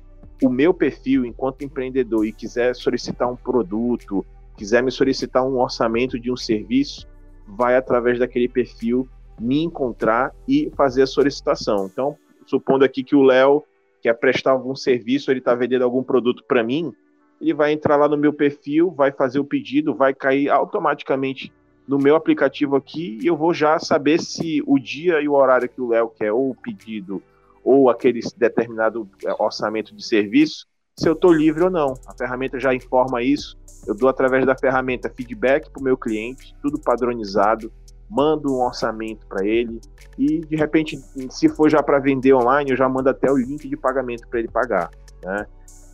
o 0.43 0.49
meu 0.49 0.73
perfil 0.73 1.25
enquanto 1.25 1.63
empreendedor 1.63 2.25
e 2.25 2.33
quiser 2.33 2.75
solicitar 2.75 3.31
um 3.31 3.37
produto, 3.37 4.25
quiser 4.57 4.83
me 4.83 4.91
solicitar 4.91 5.45
um 5.45 5.59
orçamento 5.59 6.19
de 6.19 6.29
um 6.29 6.35
serviço, 6.35 7.07
vai 7.47 7.77
através 7.77 8.19
daquele 8.19 8.49
perfil 8.49 9.07
me 9.39 9.63
encontrar 9.63 10.33
e 10.47 10.71
fazer 10.75 11.03
a 11.03 11.07
solicitação. 11.07 11.89
Então, 11.91 12.17
supondo 12.45 12.83
aqui 12.83 13.03
que 13.03 13.15
o 13.15 13.23
Léo 13.23 13.63
quer 14.01 14.13
prestar 14.13 14.51
algum 14.51 14.75
serviço, 14.75 15.31
ele 15.31 15.39
está 15.39 15.53
vendendo 15.53 15.83
algum 15.83 16.03
produto 16.03 16.43
para 16.47 16.63
mim, 16.63 16.93
ele 17.39 17.53
vai 17.53 17.71
entrar 17.71 17.95
lá 17.95 18.07
no 18.07 18.17
meu 18.17 18.33
perfil, 18.33 18.91
vai 18.91 19.11
fazer 19.11 19.39
o 19.39 19.45
pedido, 19.45 19.93
vai 19.93 20.13
cair 20.13 20.49
automaticamente 20.49 21.51
no 21.87 21.97
meu 21.97 22.15
aplicativo 22.15 22.75
aqui 22.75 23.17
e 23.21 23.27
eu 23.27 23.37
vou 23.37 23.53
já 23.53 23.79
saber 23.79 24.19
se 24.19 24.61
o 24.65 24.77
dia 24.77 25.21
e 25.21 25.27
o 25.27 25.33
horário 25.33 25.69
que 25.69 25.79
o 25.79 25.87
Léo 25.87 26.09
quer, 26.09 26.31
ou 26.31 26.49
o 26.49 26.55
pedido, 26.55 27.21
ou 27.63 27.89
aquele 27.89 28.19
determinado 28.35 29.09
é, 29.25 29.33
orçamento 29.41 29.95
de 29.95 30.03
serviço, 30.03 30.65
se 30.95 31.07
eu 31.07 31.13
estou 31.13 31.31
livre 31.31 31.63
ou 31.63 31.69
não. 31.69 31.93
A 32.07 32.13
ferramenta 32.13 32.59
já 32.59 32.73
informa 32.73 33.21
isso. 33.21 33.57
Eu 33.85 33.95
dou 33.95 34.09
através 34.09 34.45
da 34.45 34.55
ferramenta 34.55 35.09
feedback 35.09 35.69
para 35.69 35.79
o 35.79 35.83
meu 35.83 35.95
cliente, 35.95 36.55
tudo 36.61 36.79
padronizado 36.79 37.71
mando 38.09 38.53
um 38.53 38.63
orçamento 38.63 39.25
para 39.27 39.45
ele 39.45 39.79
e 40.17 40.39
de 40.39 40.55
repente, 40.55 40.97
se 41.29 41.49
for 41.49 41.69
já 41.69 41.83
para 41.83 41.99
vender 41.99 42.33
online, 42.33 42.71
eu 42.71 42.77
já 42.77 42.87
mando 42.87 43.09
até 43.09 43.31
o 43.31 43.37
link 43.37 43.67
de 43.67 43.77
pagamento 43.77 44.27
para 44.27 44.39
ele 44.39 44.47
pagar, 44.47 44.89
né? 45.23 45.45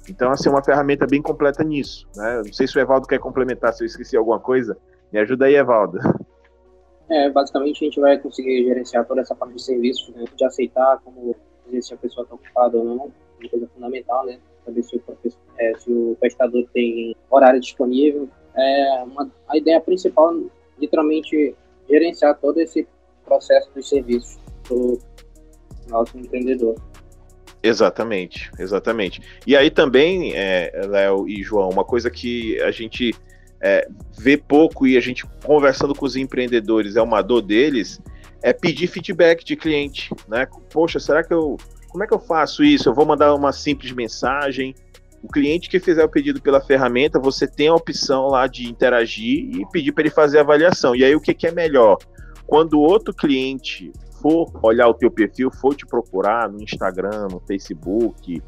Então, 0.09 0.31
assim, 0.31 0.49
é 0.49 0.51
uma 0.51 0.63
ferramenta 0.63 1.07
bem 1.07 1.21
completa 1.21 1.63
nisso, 1.63 2.07
né? 2.15 2.41
Não 2.45 2.53
sei 2.53 2.67
se 2.67 2.77
o 2.77 2.81
Evaldo 2.81 3.07
quer 3.07 3.19
complementar, 3.19 3.73
se 3.73 3.83
eu 3.83 3.85
esqueci 3.85 4.17
alguma 4.17 4.39
coisa, 4.39 4.77
me 5.11 5.19
ajuda 5.19 5.45
aí, 5.45 5.55
Evaldo. 5.55 5.97
É, 7.09 7.29
basicamente 7.29 7.83
a 7.83 7.85
gente 7.85 7.99
vai 7.99 8.17
conseguir 8.17 8.63
gerenciar 8.65 9.05
toda 9.05 9.21
essa 9.21 9.35
parte 9.35 9.55
de 9.55 9.61
serviços, 9.61 10.09
né? 10.15 10.25
de 10.35 10.45
aceitar 10.45 10.99
como 11.03 11.35
se 11.81 11.93
a 11.93 11.97
pessoa 11.97 12.23
está 12.23 12.35
ocupada 12.35 12.77
ou 12.77 12.83
não, 12.83 13.11
uma 13.39 13.49
coisa 13.49 13.67
fundamental, 13.73 14.25
né? 14.25 14.39
Saber 14.65 14.83
se 14.83 14.95
o, 14.95 15.03
é, 15.57 15.73
se 15.77 15.91
o 15.91 16.15
prestador 16.19 16.65
tem 16.73 17.15
horário 17.29 17.59
disponível. 17.59 18.29
É 18.55 19.03
uma, 19.03 19.29
a 19.49 19.57
ideia 19.57 19.81
principal, 19.81 20.33
literalmente, 20.79 21.55
gerenciar 21.89 22.37
todo 22.39 22.59
esse 22.59 22.87
processo 23.25 23.69
dos 23.73 23.87
serviços 23.87 24.37
do 24.67 24.99
nosso 25.87 26.17
empreendedor. 26.17 26.75
Exatamente, 27.61 28.51
exatamente. 28.59 29.21
E 29.47 29.55
aí 29.55 29.69
também, 29.69 30.33
é, 30.35 30.85
Léo 30.85 31.27
e 31.27 31.41
João, 31.41 31.69
uma 31.69 31.85
coisa 31.85 32.11
que 32.11 32.61
a 32.61 32.71
gente 32.71 33.15
é, 33.61 33.87
vê 34.19 34.35
pouco 34.35 34.85
e 34.85 34.97
a 34.97 34.99
gente 34.99 35.25
conversando 35.45 35.95
com 35.95 36.05
os 36.05 36.17
empreendedores 36.17 36.97
é 36.97 37.01
uma 37.01 37.21
dor 37.21 37.41
deles, 37.41 38.01
é 38.41 38.51
pedir 38.51 38.87
feedback 38.87 39.45
de 39.45 39.55
cliente, 39.55 40.09
né? 40.27 40.45
Poxa, 40.69 40.99
será 40.99 41.23
que 41.23 41.33
eu. 41.33 41.55
Como 41.87 42.03
é 42.03 42.07
que 42.07 42.13
eu 42.13 42.19
faço 42.19 42.63
isso? 42.63 42.89
Eu 42.89 42.93
vou 42.93 43.05
mandar 43.05 43.33
uma 43.33 43.53
simples 43.53 43.93
mensagem. 43.93 44.75
O 45.23 45.27
cliente 45.29 45.69
que 45.69 45.79
fizer 45.79 46.03
o 46.03 46.09
pedido 46.09 46.41
pela 46.41 46.59
ferramenta, 46.59 47.17
você 47.17 47.47
tem 47.47 47.69
a 47.69 47.73
opção 47.73 48.27
lá 48.27 48.45
de 48.45 48.69
interagir 48.69 49.55
e 49.55 49.65
pedir 49.71 49.93
para 49.93 50.03
ele 50.03 50.09
fazer 50.09 50.39
a 50.39 50.41
avaliação. 50.41 50.93
E 50.93 51.03
aí 51.03 51.15
o 51.15 51.21
que, 51.21 51.33
que 51.33 51.47
é 51.47 51.51
melhor? 51.51 51.97
Quando 52.45 52.77
outro 52.79 53.13
cliente 53.13 53.89
for 54.21 54.51
olhar 54.61 54.89
o 54.89 54.93
teu 54.93 55.09
perfil, 55.09 55.49
for 55.49 55.73
te 55.73 55.85
procurar 55.85 56.49
no 56.49 56.61
Instagram, 56.61 57.29
no 57.31 57.39
Facebook, 57.39 58.41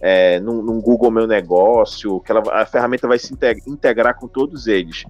é, 0.00 0.40
Google 0.40 1.10
Meu 1.10 1.26
Negócio, 1.26 2.18
que 2.20 2.32
ela, 2.32 2.42
a 2.50 2.66
ferramenta 2.66 3.06
vai 3.06 3.18
se 3.18 3.32
integrar 3.66 4.18
com 4.18 4.26
todos 4.26 4.66
eles. 4.66 5.04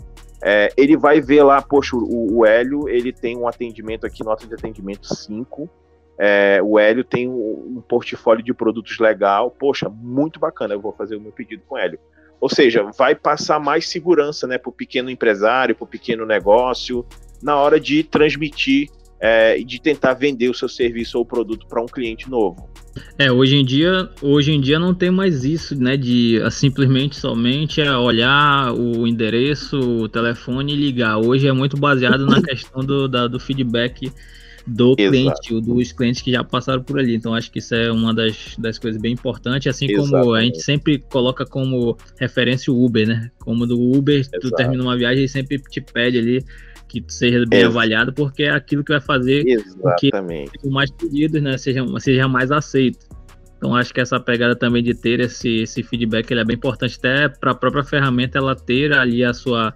É, 0.45 0.71
ele 0.76 0.97
vai 0.97 1.21
ver 1.21 1.45
lá, 1.45 1.62
poxa, 1.62 1.97
o, 1.97 2.38
o, 2.38 2.45
Hélio, 2.45 2.88
ele 2.88 3.12
tem 3.12 3.38
um 3.38 3.47
atendimento 3.47 4.05
aqui, 4.05 4.25
nota 4.25 4.45
de 4.45 4.55
atendimento 4.55 5.14
5. 5.14 5.71
É, 6.19 6.61
o 6.62 6.78
Hélio 6.78 7.04
tem 7.04 7.28
um, 7.28 7.76
um, 7.76 7.83
portfólio 7.87 8.45
de 8.45 8.52
produtos 8.52 8.99
legal. 8.99 9.50
Poxa, 9.50 9.88
muito 9.88 10.38
bacana, 10.38 10.75
eu 10.75 10.81
vou 10.81 10.92
fazer 10.92 11.16
o 11.16 11.21
meu 11.21 11.33
pedido 11.33 11.62
com 11.66 11.75
o 11.75 11.78
Hélio. 11.78 11.99
Ou 12.40 12.49
seja, 12.49 12.83
vai 12.97 13.14
passar 13.14 13.61
mais 13.61 13.88
segurança 13.88 14.47
né, 14.47 14.59
para 14.59 14.71
o 14.71 14.73
pequeno 14.73 15.09
empresário, 15.09 15.75
para 15.75 15.85
o 15.85 15.87
pequeno 15.87 16.26
negócio, 16.26 17.07
na 17.42 17.57
hora 17.57 17.78
de 17.78 18.02
transmitir 18.02 18.88
é, 19.21 19.57
e 19.57 19.64
de 19.64 19.81
tentar 19.81 20.14
vender 20.14 20.49
o 20.49 20.54
seu 20.54 20.69
serviço 20.69 21.16
ou 21.16 21.25
produto 21.25 21.66
para 21.69 21.81
um 21.81 21.87
cliente 21.87 22.28
novo. 22.28 22.69
É, 23.16 23.31
hoje 23.31 23.57
em 23.57 23.64
dia, 23.64 24.11
hoje 24.21 24.52
em 24.52 24.61
dia 24.61 24.78
não 24.78 24.92
tem 24.92 25.11
mais 25.11 25.45
isso, 25.45 25.81
né, 25.81 25.97
de 25.97 26.42
uh, 26.45 26.50
simplesmente 26.50 27.16
somente 27.16 27.81
uh, 27.81 27.99
olhar 27.99 28.73
o 28.75 29.07
endereço, 29.07 29.78
o 29.78 30.09
telefone 30.09 30.73
e 30.73 30.76
ligar. 30.76 31.19
Hoje 31.19 31.47
é 31.47 31.52
muito 31.52 31.76
baseado 31.76 32.26
na 32.26 32.42
questão 32.42 32.81
do, 32.85 33.09
da, 33.09 33.28
do 33.28 33.38
feedback 33.38 34.12
do 34.66 34.95
Exato. 34.99 35.40
cliente, 35.42 35.61
dos 35.61 35.92
clientes 35.92 36.23
que 36.23 36.31
já 36.31 36.45
passaram 36.45 36.83
por 36.83 36.99
ali. 36.99 37.14
Então 37.14 37.35
acho 37.35 37.50
que 37.50 37.59
isso 37.59 37.75
é 37.75 37.90
uma 37.90 38.14
das, 38.14 38.57
das 38.59 38.78
coisas 38.78 39.00
bem 39.00 39.12
importantes, 39.12 39.66
assim 39.66 39.87
Exatamente. 39.87 40.11
como 40.23 40.35
a 40.35 40.42
gente 40.42 40.61
sempre 40.61 40.99
coloca 40.99 41.45
como 41.45 41.97
referência 42.19 42.73
o 42.73 42.85
Uber, 42.85 43.07
né? 43.07 43.31
Como 43.38 43.66
do 43.66 43.81
Uber, 43.81 44.21
Exato. 44.21 44.40
tu 44.40 44.50
termina 44.52 44.83
uma 44.83 44.97
viagem 44.97 45.25
e 45.25 45.28
sempre 45.28 45.59
te 45.59 45.81
pede 45.81 46.19
ali 46.19 46.45
que 46.88 47.02
seja 47.09 47.42
bem 47.47 47.64
avaliado, 47.64 48.12
porque 48.12 48.42
é 48.42 48.50
aquilo 48.50 48.85
que 48.85 48.92
vai 48.92 49.00
fazer 49.00 49.47
Exatamente. 49.47 50.50
que 50.59 50.69
mais 50.69 50.90
pedidos, 50.90 51.40
né, 51.40 51.57
seja, 51.57 51.83
seja 51.99 52.28
mais 52.28 52.52
aceito. 52.52 53.07
Então 53.57 53.75
acho 53.75 53.95
que 53.95 54.00
essa 54.00 54.21
pegada 54.21 54.54
também 54.54 54.83
de 54.83 54.92
ter 54.92 55.21
esse, 55.21 55.62
esse 55.62 55.83
feedback 55.83 56.31
ele 56.31 56.40
é 56.40 56.45
bem 56.45 56.57
importante 56.57 56.97
até 56.99 57.28
para 57.28 57.52
a 57.52 57.54
própria 57.54 57.85
ferramenta 57.85 58.37
ela 58.37 58.54
ter 58.54 58.92
ali 58.92 59.25
a 59.25 59.33
sua 59.33 59.73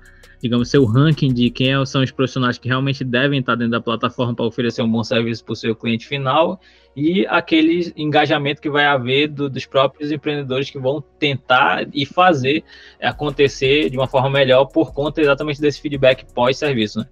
digamos, 0.47 0.71
seu 0.71 0.85
ranking 0.85 1.33
de 1.33 1.51
quem 1.51 1.75
é, 1.75 1.85
são 1.85 2.03
os 2.03 2.11
profissionais 2.11 2.57
que 2.57 2.69
realmente 2.69 3.03
devem 3.03 3.41
estar 3.41 3.57
dentro 3.57 3.73
da 3.73 3.81
plataforma 3.81 4.35
para 4.35 4.45
oferecer 4.45 4.83
um 4.83 4.91
bom 4.91 5.03
serviço 5.03 5.45
para 5.45 5.53
o 5.53 5.57
seu 5.57 5.75
cliente 5.75 6.07
final 6.07 6.61
e 6.97 7.27
aquele 7.27 7.93
engajamento 7.97 8.63
que 8.63 8.71
vai 8.71 8.87
haver 8.87 9.29
do, 9.29 9.51
dos 9.51 9.67
próprios 9.67 10.13
empreendedores 10.13 10.71
que 10.71 10.79
vão 10.79 11.03
tentar 11.19 11.87
e 11.93 12.07
fazer 12.07 12.65
acontecer 13.03 13.91
de 13.91 13.97
uma 13.97 14.07
forma 14.07 14.31
melhor 14.31 14.67
por 14.67 14.95
conta 14.95 15.21
exatamente 15.21 15.61
desse 15.61 15.81
feedback 15.81 16.25
pós-serviço, 16.33 17.01
né? 17.01 17.07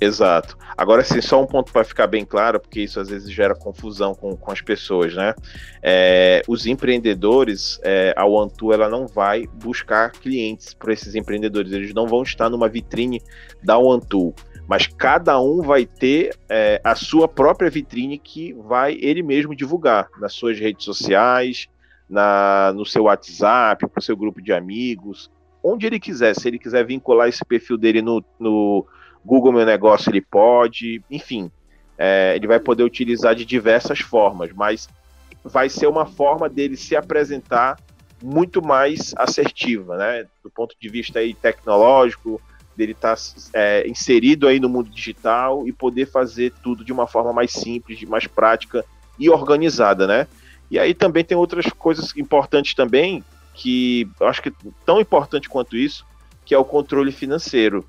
Exato. 0.00 0.58
Agora, 0.76 1.02
sim, 1.02 1.20
só 1.22 1.42
um 1.42 1.46
ponto 1.46 1.72
para 1.72 1.82
ficar 1.82 2.06
bem 2.06 2.24
claro, 2.24 2.60
porque 2.60 2.82
isso 2.82 3.00
às 3.00 3.08
vezes 3.08 3.30
gera 3.30 3.54
confusão 3.54 4.14
com, 4.14 4.36
com 4.36 4.52
as 4.52 4.60
pessoas, 4.60 5.14
né? 5.14 5.34
É, 5.82 6.42
os 6.46 6.66
empreendedores, 6.66 7.80
é, 7.82 8.12
a 8.14 8.26
OneTo, 8.26 8.72
ela 8.72 8.90
não 8.90 9.06
vai 9.06 9.46
buscar 9.46 10.12
clientes 10.12 10.74
para 10.74 10.92
esses 10.92 11.14
empreendedores, 11.14 11.72
eles 11.72 11.94
não 11.94 12.06
vão 12.06 12.22
estar 12.22 12.50
numa 12.50 12.68
vitrine 12.68 13.22
da 13.62 13.78
OneTo, 13.78 14.34
mas 14.68 14.86
cada 14.86 15.40
um 15.40 15.62
vai 15.62 15.86
ter 15.86 16.36
é, 16.48 16.78
a 16.84 16.94
sua 16.94 17.26
própria 17.26 17.70
vitrine 17.70 18.18
que 18.18 18.52
vai 18.52 18.98
ele 19.00 19.22
mesmo 19.22 19.56
divulgar 19.56 20.08
nas 20.20 20.34
suas 20.34 20.58
redes 20.58 20.84
sociais, 20.84 21.68
na, 22.08 22.72
no 22.74 22.84
seu 22.84 23.04
WhatsApp, 23.04 23.86
para 23.88 23.98
o 23.98 24.02
seu 24.02 24.16
grupo 24.16 24.42
de 24.42 24.52
amigos, 24.52 25.30
onde 25.62 25.86
ele 25.86 25.98
quiser. 25.98 26.34
Se 26.34 26.46
ele 26.48 26.58
quiser 26.58 26.84
vincular 26.84 27.28
esse 27.28 27.44
perfil 27.44 27.78
dele 27.78 28.02
no, 28.02 28.22
no 28.38 28.86
Google 29.26 29.52
Meu 29.52 29.66
Negócio 29.66 30.08
ele 30.08 30.20
pode, 30.20 31.02
enfim, 31.10 31.50
é, 31.98 32.34
ele 32.36 32.46
vai 32.46 32.60
poder 32.60 32.84
utilizar 32.84 33.34
de 33.34 33.44
diversas 33.44 33.98
formas, 33.98 34.52
mas 34.52 34.88
vai 35.42 35.68
ser 35.68 35.88
uma 35.88 36.06
forma 36.06 36.48
dele 36.48 36.76
se 36.76 36.94
apresentar 36.94 37.76
muito 38.22 38.64
mais 38.64 39.12
assertiva, 39.16 39.96
né? 39.96 40.26
Do 40.42 40.50
ponto 40.50 40.76
de 40.80 40.88
vista 40.88 41.18
aí 41.18 41.34
tecnológico, 41.34 42.40
dele 42.76 42.92
estar 42.92 43.16
tá, 43.16 43.22
é, 43.52 43.88
inserido 43.88 44.46
aí 44.46 44.60
no 44.60 44.68
mundo 44.68 44.88
digital 44.88 45.66
e 45.66 45.72
poder 45.72 46.06
fazer 46.06 46.52
tudo 46.62 46.84
de 46.84 46.92
uma 46.92 47.06
forma 47.08 47.32
mais 47.32 47.52
simples, 47.52 48.02
mais 48.04 48.26
prática 48.28 48.84
e 49.18 49.28
organizada, 49.28 50.06
né? 50.06 50.28
E 50.70 50.78
aí 50.78 50.94
também 50.94 51.24
tem 51.24 51.36
outras 51.36 51.66
coisas 51.66 52.16
importantes 52.16 52.74
também 52.74 53.24
que 53.54 54.08
eu 54.20 54.28
acho 54.28 54.42
que 54.42 54.52
tão 54.84 55.00
importante 55.00 55.48
quanto 55.48 55.76
isso, 55.76 56.04
que 56.44 56.54
é 56.54 56.58
o 56.58 56.64
controle 56.64 57.10
financeiro. 57.10 57.84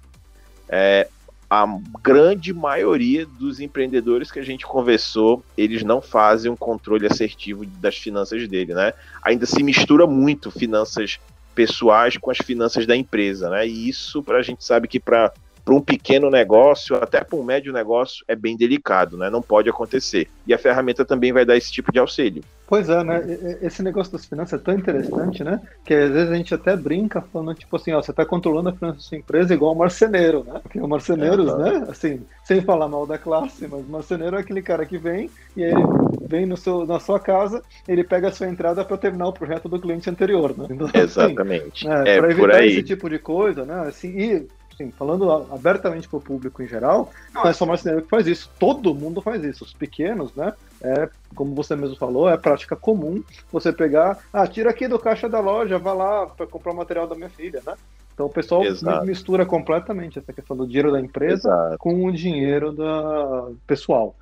É, 0.69 1.07
a 1.49 1.65
grande 2.03 2.53
maioria 2.53 3.25
dos 3.25 3.59
empreendedores 3.59 4.31
que 4.31 4.39
a 4.39 4.43
gente 4.43 4.65
conversou, 4.65 5.43
eles 5.57 5.81
não 5.83 6.01
fazem 6.01 6.51
um 6.51 6.55
controle 6.57 7.07
assertivo 7.07 7.65
das 7.65 7.97
finanças 7.97 8.47
dele, 8.47 8.73
né? 8.73 8.93
Ainda 9.23 9.45
se 9.45 9.63
mistura 9.63 10.05
muito 10.05 10.51
finanças 10.51 11.19
pessoais 11.55 12.17
com 12.17 12.29
as 12.29 12.37
finanças 12.37 12.85
da 12.85 12.95
empresa, 12.95 13.49
né? 13.49 13.65
E 13.65 13.89
isso 13.89 14.23
a 14.27 14.41
gente 14.41 14.63
sabe 14.63 14.87
que 14.87 14.99
para 14.99 15.31
um 15.69 15.81
pequeno 15.81 16.29
negócio, 16.29 16.95
até 16.97 17.23
para 17.23 17.37
um 17.37 17.43
médio 17.43 17.71
negócio, 17.71 18.25
é 18.27 18.35
bem 18.35 18.57
delicado, 18.57 19.17
né? 19.17 19.29
Não 19.29 19.41
pode 19.41 19.69
acontecer. 19.69 20.27
E 20.45 20.53
a 20.53 20.57
ferramenta 20.57 21.05
também 21.05 21.31
vai 21.31 21.45
dar 21.45 21.55
esse 21.55 21.71
tipo 21.71 21.91
de 21.91 21.99
auxílio. 21.99 22.43
Pois 22.67 22.89
é, 22.89 23.01
né? 23.01 23.21
Esse 23.61 23.81
negócio 23.81 24.11
das 24.11 24.25
finanças 24.25 24.59
é 24.59 24.63
tão 24.63 24.73
interessante, 24.73 25.41
né? 25.41 25.61
Que 25.85 25.93
às 25.93 26.11
vezes 26.11 26.29
a 26.29 26.35
gente 26.35 26.53
até 26.53 26.75
brinca 26.75 27.21
falando, 27.21 27.55
tipo 27.55 27.73
assim, 27.77 27.93
ó, 27.93 28.01
você 28.01 28.11
está 28.11 28.25
controlando 28.25 28.67
a 28.69 28.73
finança 28.73 28.97
da 28.97 29.01
sua 29.01 29.17
empresa 29.17 29.53
igual 29.53 29.73
o 29.73 29.77
marceneiro, 29.77 30.43
né? 30.43 30.59
Porque 30.61 30.79
o 30.79 30.87
marceneiro, 30.87 31.49
é, 31.49 31.57
né? 31.57 31.87
Assim, 31.89 32.21
sem 32.43 32.61
falar 32.61 32.89
mal 32.89 33.07
da 33.07 33.17
classe, 33.17 33.65
mas 33.67 33.79
o 33.79 33.89
marceneiro 33.89 34.35
é 34.35 34.41
aquele 34.41 34.61
cara 34.61 34.85
que 34.85 34.97
vem 34.97 35.29
e 35.55 35.63
aí 35.63 35.71
ele 35.71 36.27
vem 36.27 36.45
no 36.45 36.57
seu, 36.57 36.85
na 36.85 36.99
sua 36.99 37.21
casa, 37.21 37.63
ele 37.87 38.03
pega 38.03 38.27
a 38.27 38.31
sua 38.33 38.49
entrada 38.49 38.83
para 38.83 38.97
terminar 38.97 39.27
o 39.27 39.33
projeto 39.33 39.69
do 39.69 39.79
cliente 39.79 40.09
anterior, 40.09 40.53
né? 40.57 40.67
Então, 40.69 40.87
assim, 40.87 40.97
Exatamente. 40.99 41.87
Assim, 41.87 42.09
é, 42.09 42.15
é 42.15 42.19
para 42.19 42.31
evitar 42.31 42.65
esse 42.65 42.83
tipo 42.83 43.09
de 43.09 43.17
coisa, 43.17 43.63
né? 43.63 43.87
Assim, 43.87 44.09
e 44.09 44.47
assim, 44.73 44.91
falando 44.91 45.31
abertamente 45.31 46.07
para 46.07 46.17
o 46.17 46.21
público 46.21 46.61
em 46.61 46.67
geral, 46.67 47.11
não 47.33 47.47
é 47.47 47.53
só 47.53 47.63
o 47.63 47.67
marceneiro 47.67 48.03
que 48.03 48.09
faz 48.09 48.27
isso, 48.27 48.51
todo 48.59 48.93
mundo 48.93 49.21
faz 49.21 49.43
isso. 49.43 49.63
Os 49.63 49.73
pequenos, 49.73 50.33
né? 50.35 50.53
É, 50.81 51.09
como 51.35 51.55
você 51.55 51.75
mesmo 51.75 51.95
falou, 51.95 52.29
é 52.29 52.37
prática 52.37 52.75
comum 52.75 53.23
você 53.51 53.73
pegar, 53.73 54.19
ah, 54.31 54.47
tira 54.47 54.69
aqui 54.69 54.87
do 54.87 54.99
caixa 54.99 55.27
da 55.27 55.39
loja, 55.39 55.79
vá 55.79 55.93
lá 55.93 56.27
para 56.27 56.45
comprar 56.45 56.71
o 56.71 56.75
material 56.75 57.07
da 57.07 57.15
minha 57.15 57.29
filha, 57.29 57.61
né? 57.65 57.73
Então 58.13 58.25
o 58.25 58.29
pessoal 58.29 58.63
Exato. 58.63 59.05
mistura 59.05 59.45
completamente 59.45 60.17
essa 60.17 60.33
questão 60.33 60.57
do 60.57 60.67
dinheiro 60.67 60.91
da 60.91 60.99
empresa 60.99 61.49
Exato. 61.49 61.77
com 61.77 62.05
o 62.05 62.11
dinheiro 62.11 62.71
da 62.71 63.49
pessoal. 63.65 64.15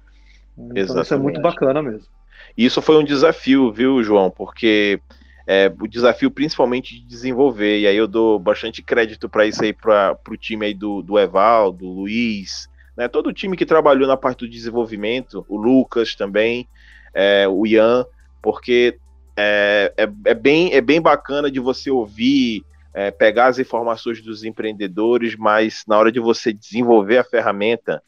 Então 0.57 0.77
Exatamente. 0.77 1.05
isso 1.05 1.13
é 1.13 1.17
muito 1.17 1.41
bacana 1.41 1.81
mesmo. 1.81 2.07
Isso 2.57 2.81
foi 2.81 2.97
um 2.97 3.03
desafio, 3.03 3.71
viu, 3.71 4.03
João? 4.03 4.29
Porque 4.29 4.99
é, 5.47 5.71
o 5.79 5.87
desafio 5.87 6.31
principalmente 6.31 6.95
de 6.95 7.05
desenvolver, 7.05 7.79
e 7.79 7.87
aí 7.87 7.95
eu 7.95 8.07
dou 8.07 8.39
bastante 8.39 8.81
crédito 8.81 9.29
para 9.29 9.45
isso 9.45 9.63
aí 9.63 9.73
para 9.73 10.17
o 10.29 10.37
time 10.37 10.65
aí 10.65 10.73
do, 10.73 11.01
do 11.01 11.19
Evaldo, 11.19 11.79
do 11.79 11.87
Luiz, 11.87 12.69
né, 12.97 13.07
todo 13.07 13.27
o 13.27 13.33
time 13.33 13.57
que 13.57 13.65
trabalhou 13.65 14.07
na 14.07 14.17
parte 14.17 14.39
do 14.39 14.49
desenvolvimento, 14.49 15.45
o 15.49 15.57
Lucas 15.57 16.15
também, 16.15 16.67
é, 17.13 17.47
o 17.47 17.65
Ian, 17.65 18.05
porque 18.41 18.97
é, 19.35 19.93
é, 19.97 20.03
é, 20.25 20.33
bem, 20.33 20.73
é 20.73 20.81
bem 20.81 21.01
bacana 21.01 21.51
de 21.51 21.59
você 21.59 21.91
ouvir, 21.91 22.63
é, 22.93 23.11
pegar 23.11 23.47
as 23.47 23.59
informações 23.59 24.21
dos 24.21 24.43
empreendedores, 24.43 25.35
mas 25.35 25.83
na 25.87 25.97
hora 25.97 26.11
de 26.11 26.19
você 26.19 26.53
desenvolver 26.53 27.17
a 27.17 27.23
ferramenta, 27.23 28.01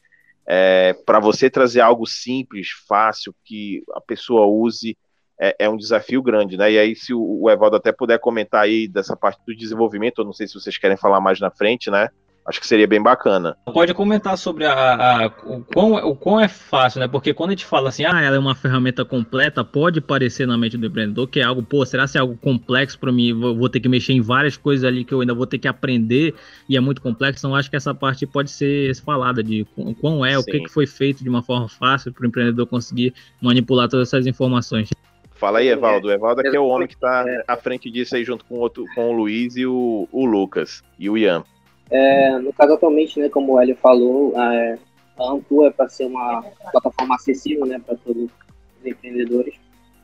é, 0.46 0.94
para 1.04 1.20
você 1.20 1.50
trazer 1.50 1.82
algo 1.82 2.06
simples, 2.06 2.68
fácil, 2.88 3.34
que 3.44 3.82
a 3.92 4.00
pessoa 4.00 4.46
use, 4.46 4.96
é, 5.38 5.54
é, 5.58 5.68
um 5.68 5.76
desafio 5.76 6.22
grande, 6.22 6.56
né? 6.56 6.72
E 6.72 6.78
aí, 6.78 6.96
se 6.96 7.12
o, 7.12 7.42
o 7.42 7.50
Evaldo 7.50 7.76
até 7.76 7.92
puder 7.92 8.18
comentar 8.18 8.62
aí 8.62 8.88
dessa 8.88 9.14
parte 9.14 9.40
do 9.46 9.54
desenvolvimento, 9.54 10.20
eu 10.20 10.24
não 10.24 10.32
sei 10.32 10.48
se 10.48 10.54
vocês 10.54 10.78
querem 10.78 10.96
falar 10.96 11.20
mais 11.20 11.38
na 11.38 11.50
frente, 11.50 11.90
né? 11.90 12.08
Acho 12.48 12.60
que 12.60 12.66
seria 12.66 12.86
bem 12.86 13.02
bacana. 13.02 13.58
Pode 13.66 13.92
comentar 13.92 14.38
sobre 14.38 14.64
a, 14.64 14.94
a, 14.94 15.26
o, 15.26 15.62
quão, 15.62 15.92
o 15.96 16.16
quão 16.16 16.40
é 16.40 16.48
fácil, 16.48 16.98
né? 16.98 17.06
Porque 17.06 17.34
quando 17.34 17.50
a 17.50 17.52
gente 17.52 17.66
fala 17.66 17.90
assim, 17.90 18.06
ah, 18.06 18.22
ela 18.22 18.36
é 18.36 18.38
uma 18.38 18.54
ferramenta 18.54 19.04
completa, 19.04 19.62
pode 19.62 20.00
parecer 20.00 20.46
na 20.46 20.56
mente 20.56 20.78
do 20.78 20.86
empreendedor 20.86 21.28
que 21.28 21.40
é 21.40 21.42
algo, 21.42 21.62
pô, 21.62 21.84
será 21.84 22.08
que 22.08 22.16
é 22.16 22.20
algo 22.22 22.38
complexo 22.38 22.98
para 22.98 23.12
mim? 23.12 23.34
Vou, 23.34 23.54
vou, 23.54 23.68
ter 23.68 23.80
que 23.80 23.88
mexer 23.88 24.14
em 24.14 24.22
várias 24.22 24.56
coisas 24.56 24.82
ali 24.82 25.04
que 25.04 25.12
eu 25.12 25.20
ainda 25.20 25.34
vou 25.34 25.46
ter 25.46 25.58
que 25.58 25.68
aprender 25.68 26.34
e 26.66 26.74
é 26.74 26.80
muito 26.80 27.02
complexo. 27.02 27.46
Então, 27.46 27.54
acho 27.54 27.68
que 27.68 27.76
essa 27.76 27.94
parte 27.94 28.26
pode 28.26 28.50
ser 28.50 28.96
falada 28.96 29.42
de 29.42 29.66
quão 30.00 30.24
é, 30.24 30.32
Sim. 30.32 30.38
o 30.38 30.44
que, 30.44 30.60
que 30.60 30.68
foi 30.70 30.86
feito 30.86 31.22
de 31.22 31.28
uma 31.28 31.42
forma 31.42 31.68
fácil 31.68 32.14
para 32.14 32.24
o 32.24 32.26
empreendedor 32.28 32.66
conseguir 32.66 33.12
manipular 33.42 33.90
todas 33.90 34.08
essas 34.08 34.26
informações. 34.26 34.88
Fala 35.34 35.58
aí, 35.58 35.68
Evaldo. 35.68 36.08
O 36.08 36.10
Evaldo 36.10 36.40
aqui 36.40 36.56
é 36.56 36.60
o 36.60 36.66
homem 36.66 36.88
que 36.88 36.94
está 36.94 37.24
à 37.46 37.56
frente 37.56 37.90
disso 37.90 38.16
aí, 38.16 38.24
junto 38.24 38.44
com, 38.46 38.56
outro, 38.56 38.86
com 38.94 39.10
o 39.10 39.12
Luiz 39.12 39.54
e 39.54 39.66
o, 39.66 40.08
o 40.10 40.24
Lucas 40.24 40.82
e 40.98 41.10
o 41.10 41.16
Ian. 41.16 41.44
É, 41.90 42.38
no 42.38 42.52
caso, 42.52 42.74
atualmente, 42.74 43.18
né, 43.18 43.28
como 43.28 43.52
o 43.52 43.60
Hélio 43.60 43.76
falou, 43.76 44.34
a 44.36 44.76
Antu 45.18 45.64
é 45.64 45.70
para 45.70 45.88
ser 45.88 46.04
uma 46.04 46.42
plataforma 46.70 47.14
acessível 47.14 47.66
né, 47.66 47.80
para 47.84 47.96
todos 47.96 48.24
os 48.24 48.86
empreendedores 48.86 49.54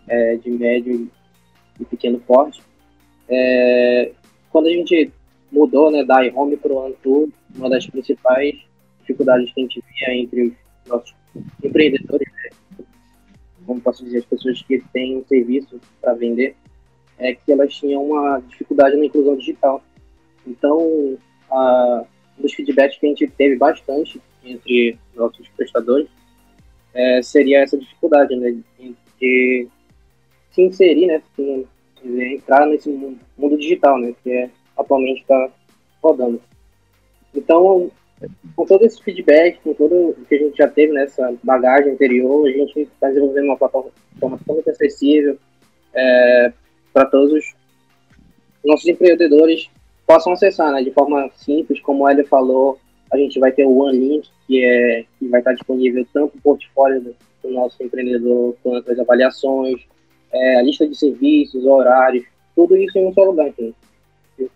é, 0.09 0.37
de 0.37 0.50
médio 0.50 1.11
e 1.79 1.85
pequeno 1.85 2.19
porte. 2.21 2.62
É, 3.29 4.12
quando 4.50 4.67
a 4.67 4.71
gente 4.71 5.12
mudou 5.53 5.91
né, 5.91 6.05
da 6.05 6.25
iHome 6.25 6.57
para 6.57 6.73
o 6.73 6.87
Antu, 6.87 7.33
uma 7.55 7.69
das 7.69 7.87
principais 7.87 8.57
dificuldades 9.00 9.53
que 9.53 9.61
a 9.61 9.62
gente 9.62 9.85
via 9.99 10.14
entre 10.14 10.43
os 10.43 10.55
nossos 10.88 11.14
empreendedores, 11.62 12.29
né, 12.33 12.85
como 13.67 13.81
posso 13.81 14.05
dizer, 14.05 14.19
as 14.19 14.25
pessoas 14.25 14.62
que 14.62 14.83
têm 14.93 15.19
um 15.19 15.25
serviço 15.26 15.81
para 16.00 16.14
vender, 16.14 16.57
é 17.19 17.35
que 17.35 17.53
elas 17.53 17.75
tinham 17.75 18.05
uma 18.05 18.41
dificuldade 18.49 18.97
na 18.97 19.07
inclusão 19.07 19.37
digital. 19.37 19.83
Então, 20.47 21.17
um 21.54 22.42
dos 22.42 22.52
feedbacks 22.52 22.99
que 22.99 23.06
a 23.06 23.08
gente 23.11 23.26
teve 23.28 23.56
bastante 23.56 24.20
entre 24.44 24.99
nossos 25.14 25.49
prestadores 25.49 26.08
é, 26.92 27.23
seria 27.23 27.61
essa 27.61 27.78
dificuldade, 27.78 28.37
né, 28.37 28.56
de 29.20 29.68
se 30.50 30.62
inserir, 30.62 31.06
né, 31.06 31.23
se, 31.34 31.66
entrar 32.04 32.66
nesse 32.66 32.88
mundo 33.37 33.58
digital, 33.58 33.99
né, 33.99 34.14
que 34.23 34.30
é, 34.30 34.50
atualmente 34.76 35.23
está 35.23 35.50
rodando. 36.02 36.40
Então, 37.34 37.90
com 38.54 38.64
todo 38.64 38.84
esse 38.84 39.02
feedback, 39.02 39.58
com 39.64 39.75
tudo 39.75 40.16
que 40.28 40.34
a 40.34 40.38
gente 40.38 40.56
já 40.56 40.68
teve 40.68 40.92
nessa 40.92 41.34
bagagem 41.42 41.92
anterior, 41.92 42.46
a 42.46 42.52
gente 42.52 42.80
está 42.80 43.08
desenvolvendo 43.08 43.46
uma 43.46 43.56
plataforma 43.56 44.38
totalmente 44.38 44.70
acessível 44.70 45.38
é, 45.94 46.52
para 46.92 47.06
todos 47.06 47.32
os 47.32 47.54
nossos 48.64 48.87
empreendedores 48.87 49.68
possam 50.06 50.32
acessar, 50.32 50.73
né, 50.73 50.82
de 50.82 50.90
forma 50.90 51.30
simples, 51.37 51.80
como 51.80 52.08
ele 52.08 52.25
falou, 52.25 52.78
a 53.12 53.16
gente 53.16 53.38
vai 53.38 53.52
ter 53.52 53.64
o 53.64 53.76
OneLink, 53.76 54.28
que, 54.46 54.64
é, 54.64 55.04
que 55.18 55.28
vai 55.28 55.40
estar 55.40 55.52
disponível 55.52 56.06
tanto 56.12 56.37
o 56.37 56.40
portfólio 56.40 57.00
do, 57.00 57.14
do 57.42 57.50
nosso 57.50 57.82
empreendedor, 57.82 58.56
quanto 58.62 58.90
as 58.90 58.99
avaliações, 58.99 59.80
é, 60.32 60.56
a 60.56 60.62
lista 60.62 60.87
de 60.87 60.96
serviços, 60.96 61.64
horários, 61.64 62.25
tudo 62.54 62.76
isso 62.76 62.99
em 62.99 63.06
um 63.06 63.12
só 63.12 63.25
lugar, 63.25 63.52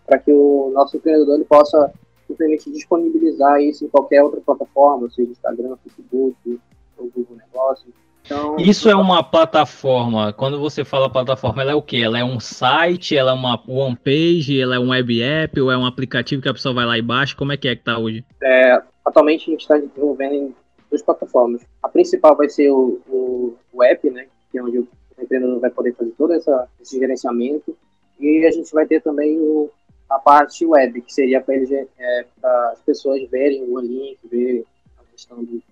para 0.06 0.18
que 0.18 0.32
o 0.32 0.70
nosso 0.72 0.96
empreendedor 0.96 1.36
ele 1.36 1.44
possa 1.44 1.92
simplesmente 2.26 2.70
disponibilizar 2.70 3.60
isso 3.62 3.84
em 3.84 3.88
qualquer 3.88 4.22
outra 4.22 4.40
plataforma, 4.40 5.08
seja 5.10 5.30
Instagram, 5.30 5.76
Facebook, 5.82 6.60
ou 6.98 7.10
Google 7.14 7.36
Negócios, 7.36 7.94
então, 8.28 8.56
Isso 8.58 8.90
é 8.90 8.94
uma 8.94 9.23
plataforma. 9.23 10.35
Quando 10.35 10.61
você 10.61 10.85
fala 10.85 11.08
plataforma, 11.08 11.62
ela 11.62 11.73
é 11.73 11.75
o 11.75 11.80
quê? 11.80 11.97
Ela 11.97 12.18
é 12.18 12.25
um 12.25 12.38
site, 12.38 13.16
ela 13.16 13.30
é 13.30 13.35
uma 13.35 13.58
one 13.66 13.97
page, 13.97 14.61
ela 14.61 14.76
é 14.76 14.78
um 14.78 14.90
web 14.90 15.22
app, 15.22 15.59
ou 15.59 15.72
é 15.72 15.79
um 15.79 15.87
aplicativo 15.87 16.42
que 16.42 16.48
a 16.48 16.52
pessoa 16.52 16.74
vai 16.74 16.85
lá 16.85 16.98
e 16.98 17.02
baixa? 17.02 17.35
Como 17.35 17.52
é 17.52 17.57
que 17.57 17.66
é 17.66 17.74
que 17.74 17.83
tá 17.83 17.98
hoje? 17.98 18.22
É, 18.42 18.83
atualmente 19.02 19.48
a 19.48 19.52
gente 19.52 19.62
está 19.62 19.79
desenvolvendo 19.79 20.35
em 20.35 20.55
duas 20.90 21.00
plataformas. 21.00 21.62
A 21.83 21.88
principal 21.88 22.37
vai 22.37 22.50
ser 22.50 22.70
o, 22.70 23.00
o, 23.09 23.57
o 23.72 23.83
app, 23.83 24.11
né? 24.11 24.26
Que 24.52 24.59
é 24.59 24.62
onde 24.62 24.79
o 24.79 24.88
empreendedor 25.18 25.59
vai 25.59 25.70
poder 25.70 25.94
fazer 25.94 26.12
todo 26.18 26.35
essa, 26.35 26.68
esse 26.83 26.98
gerenciamento. 26.98 27.74
E 28.20 28.44
a 28.44 28.50
gente 28.50 28.70
vai 28.74 28.85
ter 28.85 29.00
também 29.00 29.38
o, 29.38 29.70
a 30.11 30.18
parte 30.18 30.66
web, 30.66 31.00
que 31.00 31.14
seria 31.14 31.40
para 31.40 31.55
é, 31.55 32.26
as 32.72 32.81
pessoas 32.83 33.26
verem 33.31 33.64
o 33.64 33.81
link, 33.81 34.18
ver 34.31 34.66
a 34.98 35.12
questão 35.12 35.42
do 35.42 35.62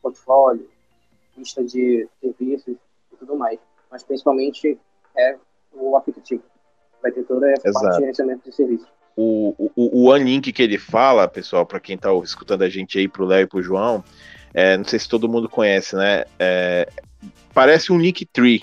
portfólio, 0.00 0.68
lista 1.36 1.62
de 1.64 2.08
serviços 2.20 2.76
e 3.12 3.16
tudo 3.16 3.36
mais. 3.36 3.58
Mas 3.90 4.02
principalmente 4.02 4.78
é 5.16 5.36
o 5.72 5.96
aplicativo. 5.96 6.42
Vai 7.02 7.12
ter 7.12 7.24
toda 7.24 7.50
essa 7.50 7.68
Exato. 7.68 7.84
parte 7.84 7.96
de 7.96 8.00
gerenciamento 8.00 8.48
de 8.48 8.54
serviços. 8.54 8.88
O, 9.16 9.54
o, 9.58 9.70
o 9.76 10.10
OneLink 10.10 10.52
que 10.52 10.62
ele 10.62 10.78
fala, 10.78 11.26
pessoal, 11.26 11.64
para 11.64 11.80
quem 11.80 11.96
está 11.96 12.12
escutando 12.22 12.62
a 12.62 12.68
gente 12.68 12.98
aí, 12.98 13.08
para 13.08 13.22
o 13.22 13.26
Léo 13.26 13.44
e 13.44 13.46
para 13.46 13.58
o 13.58 13.62
João, 13.62 14.04
é, 14.52 14.76
não 14.76 14.84
sei 14.84 14.98
se 14.98 15.08
todo 15.08 15.28
mundo 15.28 15.48
conhece, 15.48 15.96
né? 15.96 16.24
É, 16.38 16.88
parece 17.54 17.92
um 17.92 17.98
Linktree, 17.98 18.62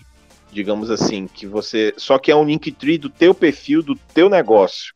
digamos 0.52 0.92
assim, 0.92 1.28
que 1.28 1.48
você. 1.48 1.94
Só 1.98 2.20
que 2.20 2.32
é 2.32 2.36
um 2.36 2.46
Linktree 2.46 2.98
do 2.98 3.10
teu 3.10 3.34
perfil, 3.34 3.82
do 3.82 3.96
teu 4.14 4.30
negócio. 4.30 4.94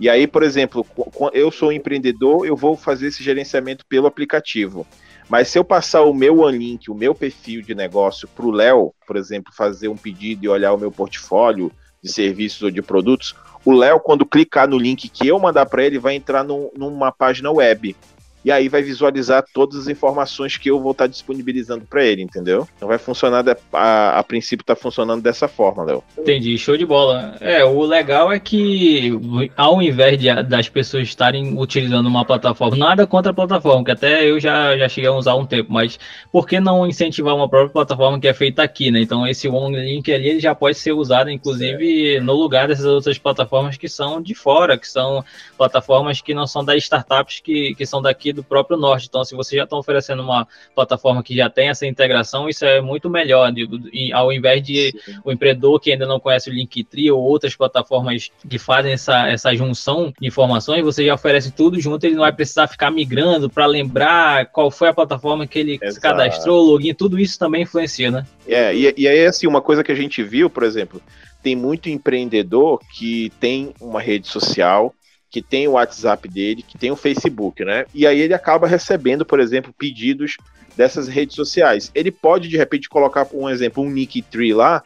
E 0.00 0.08
aí, 0.08 0.26
por 0.26 0.42
exemplo, 0.42 0.84
eu 1.32 1.50
sou 1.50 1.68
um 1.68 1.72
empreendedor, 1.72 2.46
eu 2.46 2.56
vou 2.56 2.76
fazer 2.76 3.08
esse 3.08 3.22
gerenciamento 3.22 3.86
pelo 3.86 4.06
aplicativo. 4.06 4.86
Mas 5.28 5.48
se 5.48 5.58
eu 5.58 5.64
passar 5.64 6.02
o 6.02 6.14
meu 6.14 6.40
OneLink, 6.40 6.90
o 6.90 6.94
meu 6.94 7.14
perfil 7.14 7.62
de 7.62 7.74
negócio 7.74 8.28
para 8.28 8.44
o 8.44 8.50
Léo, 8.50 8.92
por 9.06 9.16
exemplo, 9.16 9.52
fazer 9.54 9.88
um 9.88 9.96
pedido 9.96 10.44
e 10.44 10.48
olhar 10.48 10.72
o 10.72 10.78
meu 10.78 10.92
portfólio 10.92 11.72
de 12.02 12.12
serviços 12.12 12.62
ou 12.62 12.70
de 12.70 12.82
produtos, 12.82 13.34
o 13.64 13.72
Léo, 13.72 13.98
quando 13.98 14.26
clicar 14.26 14.68
no 14.68 14.76
link 14.76 15.08
que 15.08 15.26
eu 15.26 15.38
mandar 15.38 15.64
para 15.66 15.82
ele, 15.82 15.98
vai 15.98 16.14
entrar 16.14 16.44
num, 16.44 16.70
numa 16.76 17.10
página 17.10 17.50
web 17.50 17.96
e 18.44 18.52
aí 18.52 18.68
vai 18.68 18.82
visualizar 18.82 19.44
todas 19.54 19.80
as 19.80 19.88
informações 19.88 20.56
que 20.56 20.70
eu 20.70 20.80
vou 20.80 20.92
estar 20.92 21.06
disponibilizando 21.06 21.84
para 21.86 22.04
ele, 22.04 22.22
entendeu? 22.22 22.68
Então 22.76 22.86
vai 22.88 22.98
funcionar, 22.98 23.44
a, 23.72 24.18
a 24.18 24.22
princípio 24.22 24.62
está 24.62 24.76
funcionando 24.76 25.22
dessa 25.22 25.48
forma, 25.48 25.82
Léo. 25.82 26.04
Entendi, 26.18 26.58
show 26.58 26.76
de 26.76 26.84
bola. 26.84 27.36
É, 27.40 27.64
o 27.64 27.82
legal 27.84 28.30
é 28.30 28.38
que 28.38 29.12
ao 29.56 29.80
invés 29.80 30.18
de, 30.18 30.42
das 30.42 30.68
pessoas 30.68 31.04
estarem 31.04 31.58
utilizando 31.58 32.06
uma 32.06 32.24
plataforma, 32.24 32.76
nada 32.76 33.06
contra 33.06 33.30
a 33.30 33.34
plataforma, 33.34 33.84
que 33.84 33.90
até 33.90 34.28
eu 34.28 34.38
já, 34.38 34.76
já 34.76 34.88
cheguei 34.88 35.08
a 35.08 35.14
usar 35.14 35.34
um 35.36 35.46
tempo, 35.46 35.72
mas 35.72 35.98
por 36.30 36.46
que 36.46 36.60
não 36.60 36.86
incentivar 36.86 37.34
uma 37.34 37.48
própria 37.48 37.72
plataforma 37.72 38.20
que 38.20 38.28
é 38.28 38.34
feita 38.34 38.62
aqui, 38.62 38.90
né? 38.90 39.00
Então 39.00 39.26
esse 39.26 39.48
OneLink 39.48 40.12
ali 40.12 40.28
ele 40.28 40.40
já 40.40 40.54
pode 40.54 40.76
ser 40.76 40.92
usado, 40.92 41.30
inclusive, 41.30 42.20
no 42.20 42.34
lugar 42.34 42.68
dessas 42.68 42.84
outras 42.84 43.16
plataformas 43.16 43.78
que 43.78 43.88
são 43.88 44.20
de 44.20 44.34
fora, 44.34 44.76
que 44.76 44.88
são 44.88 45.24
plataformas 45.56 46.20
que 46.20 46.34
não 46.34 46.46
são 46.46 46.62
das 46.62 46.82
startups 46.82 47.40
que, 47.40 47.74
que 47.74 47.86
são 47.86 48.02
daqui 48.02 48.33
do 48.34 48.42
próprio 48.42 48.76
Norte. 48.76 49.06
Então, 49.08 49.24
se 49.24 49.34
você 49.34 49.56
já 49.56 49.64
está 49.64 49.76
oferecendo 49.76 50.22
uma 50.22 50.46
plataforma 50.74 51.22
que 51.22 51.36
já 51.36 51.48
tem 51.48 51.68
essa 51.68 51.86
integração, 51.86 52.48
isso 52.48 52.64
é 52.64 52.80
muito 52.80 53.08
melhor. 53.08 53.52
E, 53.92 54.12
ao 54.12 54.32
invés 54.32 54.62
de 54.62 54.92
Sim. 55.04 55.20
o 55.24 55.32
empreendedor 55.32 55.80
que 55.80 55.92
ainda 55.92 56.06
não 56.06 56.20
conhece 56.20 56.50
o 56.50 56.52
Linktree 56.52 57.10
ou 57.10 57.22
outras 57.22 57.54
plataformas 57.54 58.30
que 58.48 58.58
fazem 58.58 58.92
essa, 58.92 59.28
essa 59.28 59.54
junção 59.54 60.12
de 60.20 60.26
informações, 60.26 60.82
você 60.82 61.06
já 61.06 61.14
oferece 61.14 61.52
tudo 61.52 61.80
junto, 61.80 62.04
ele 62.04 62.14
não 62.14 62.22
vai 62.22 62.32
precisar 62.32 62.66
ficar 62.66 62.90
migrando 62.90 63.48
para 63.48 63.66
lembrar 63.66 64.46
qual 64.46 64.70
foi 64.70 64.88
a 64.88 64.94
plataforma 64.94 65.46
que 65.46 65.58
ele 65.58 65.74
Exato. 65.74 65.92
se 65.94 66.00
cadastrou, 66.00 66.62
login, 66.62 66.94
tudo 66.94 67.18
isso 67.18 67.38
também 67.38 67.62
influencia, 67.62 68.10
né? 68.10 68.26
É, 68.46 68.74
e, 68.74 68.94
e 68.96 69.08
aí, 69.08 69.24
assim, 69.24 69.46
uma 69.46 69.62
coisa 69.62 69.82
que 69.82 69.92
a 69.92 69.94
gente 69.94 70.22
viu, 70.22 70.50
por 70.50 70.62
exemplo, 70.62 71.00
tem 71.42 71.54
muito 71.54 71.88
empreendedor 71.90 72.80
que 72.94 73.30
tem 73.38 73.74
uma 73.80 74.00
rede 74.00 74.26
social, 74.26 74.94
que 75.34 75.42
tem 75.42 75.66
o 75.66 75.72
WhatsApp 75.72 76.28
dele, 76.28 76.62
que 76.62 76.78
tem 76.78 76.92
o 76.92 76.96
Facebook, 76.96 77.64
né? 77.64 77.86
E 77.92 78.06
aí 78.06 78.20
ele 78.20 78.34
acaba 78.34 78.68
recebendo, 78.68 79.26
por 79.26 79.40
exemplo, 79.40 79.74
pedidos 79.76 80.36
dessas 80.76 81.08
redes 81.08 81.34
sociais. 81.34 81.90
Ele 81.92 82.12
pode, 82.12 82.48
de 82.48 82.56
repente, 82.56 82.88
colocar, 82.88 83.24
por 83.24 83.42
um 83.42 83.50
exemplo, 83.50 83.82
um 83.82 83.90
nick 83.90 84.22
tree 84.22 84.54
lá, 84.54 84.80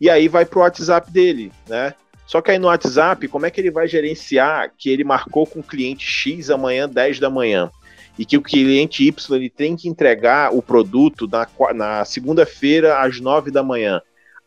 e 0.00 0.08
aí 0.08 0.28
vai 0.28 0.44
pro 0.44 0.60
WhatsApp 0.60 1.10
dele, 1.10 1.50
né? 1.66 1.94
Só 2.28 2.40
que 2.40 2.52
aí 2.52 2.60
no 2.60 2.68
WhatsApp, 2.68 3.26
como 3.26 3.44
é 3.44 3.50
que 3.50 3.60
ele 3.60 3.72
vai 3.72 3.88
gerenciar 3.88 4.70
que 4.78 4.88
ele 4.88 5.02
marcou 5.02 5.44
com 5.44 5.58
o 5.58 5.64
cliente 5.64 6.06
X 6.06 6.48
amanhã, 6.48 6.88
10 6.88 7.18
da 7.18 7.28
manhã? 7.28 7.68
E 8.16 8.24
que 8.24 8.38
o 8.38 8.42
cliente 8.42 9.02
Y 9.04 9.36
ele 9.36 9.50
tem 9.50 9.74
que 9.74 9.88
entregar 9.88 10.54
o 10.54 10.62
produto 10.62 11.26
na, 11.26 11.48
na 11.74 12.04
segunda-feira 12.04 13.00
às 13.00 13.18
9 13.18 13.50
da 13.50 13.64
manhã. 13.64 14.00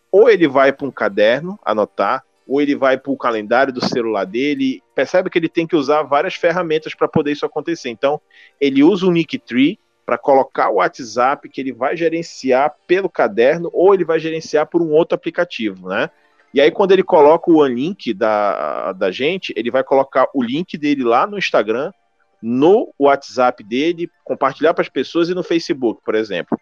Ou 0.10 0.30
ele 0.30 0.48
vai 0.48 0.72
para 0.72 0.88
um 0.88 0.92
caderno 0.92 1.60
anotar, 1.66 2.24
ou 2.52 2.62
ele 2.62 2.76
vai 2.76 2.98
para 2.98 3.10
o 3.14 3.18
calendário 3.18 3.72
do 3.72 3.80
celular 3.80 4.26
dele. 4.26 4.84
Percebe 4.94 5.30
que 5.30 5.40
ele 5.40 5.48
tem 5.48 5.66
que 5.66 5.74
usar 5.74 6.04
várias 6.04 6.36
ferramentas 6.36 6.94
para 6.94 7.08
poder 7.08 7.32
isso 7.32 7.46
acontecer. 7.46 7.90
Então, 7.90 8.20
ele 8.60 8.84
usa 8.84 9.08
o 9.08 9.12
Nicktree 9.12 9.80
para 10.06 10.18
colocar 10.18 10.70
o 10.70 10.76
WhatsApp 10.76 11.48
que 11.48 11.62
ele 11.62 11.72
vai 11.72 11.96
gerenciar 11.96 12.76
pelo 12.86 13.10
caderno 13.10 13.70
ou 13.72 13.94
ele 13.94 14.04
vai 14.04 14.20
gerenciar 14.20 14.66
por 14.68 14.82
um 14.82 14.92
outro 14.92 15.16
aplicativo, 15.16 15.88
né? 15.88 16.10
E 16.54 16.60
aí, 16.60 16.70
quando 16.70 16.92
ele 16.92 17.04
coloca 17.04 17.50
o 17.50 17.66
link 17.66 18.14
da, 18.14 18.92
da 18.92 19.10
gente, 19.12 19.54
ele 19.56 19.72
vai 19.72 19.86
colocar 19.86 20.28
o 20.34 20.44
link 20.44 20.78
dele 20.78 21.06
lá 21.06 21.26
no 21.26 21.38
Instagram, 21.38 21.94
no 22.42 22.94
WhatsApp 23.00 23.64
dele, 23.64 24.12
compartilhar 24.26 24.74
para 24.74 24.82
as 24.82 24.90
pessoas 24.90 25.30
e 25.30 25.34
no 25.34 25.42
Facebook, 25.42 26.02
por 26.04 26.16
exemplo. 26.16 26.60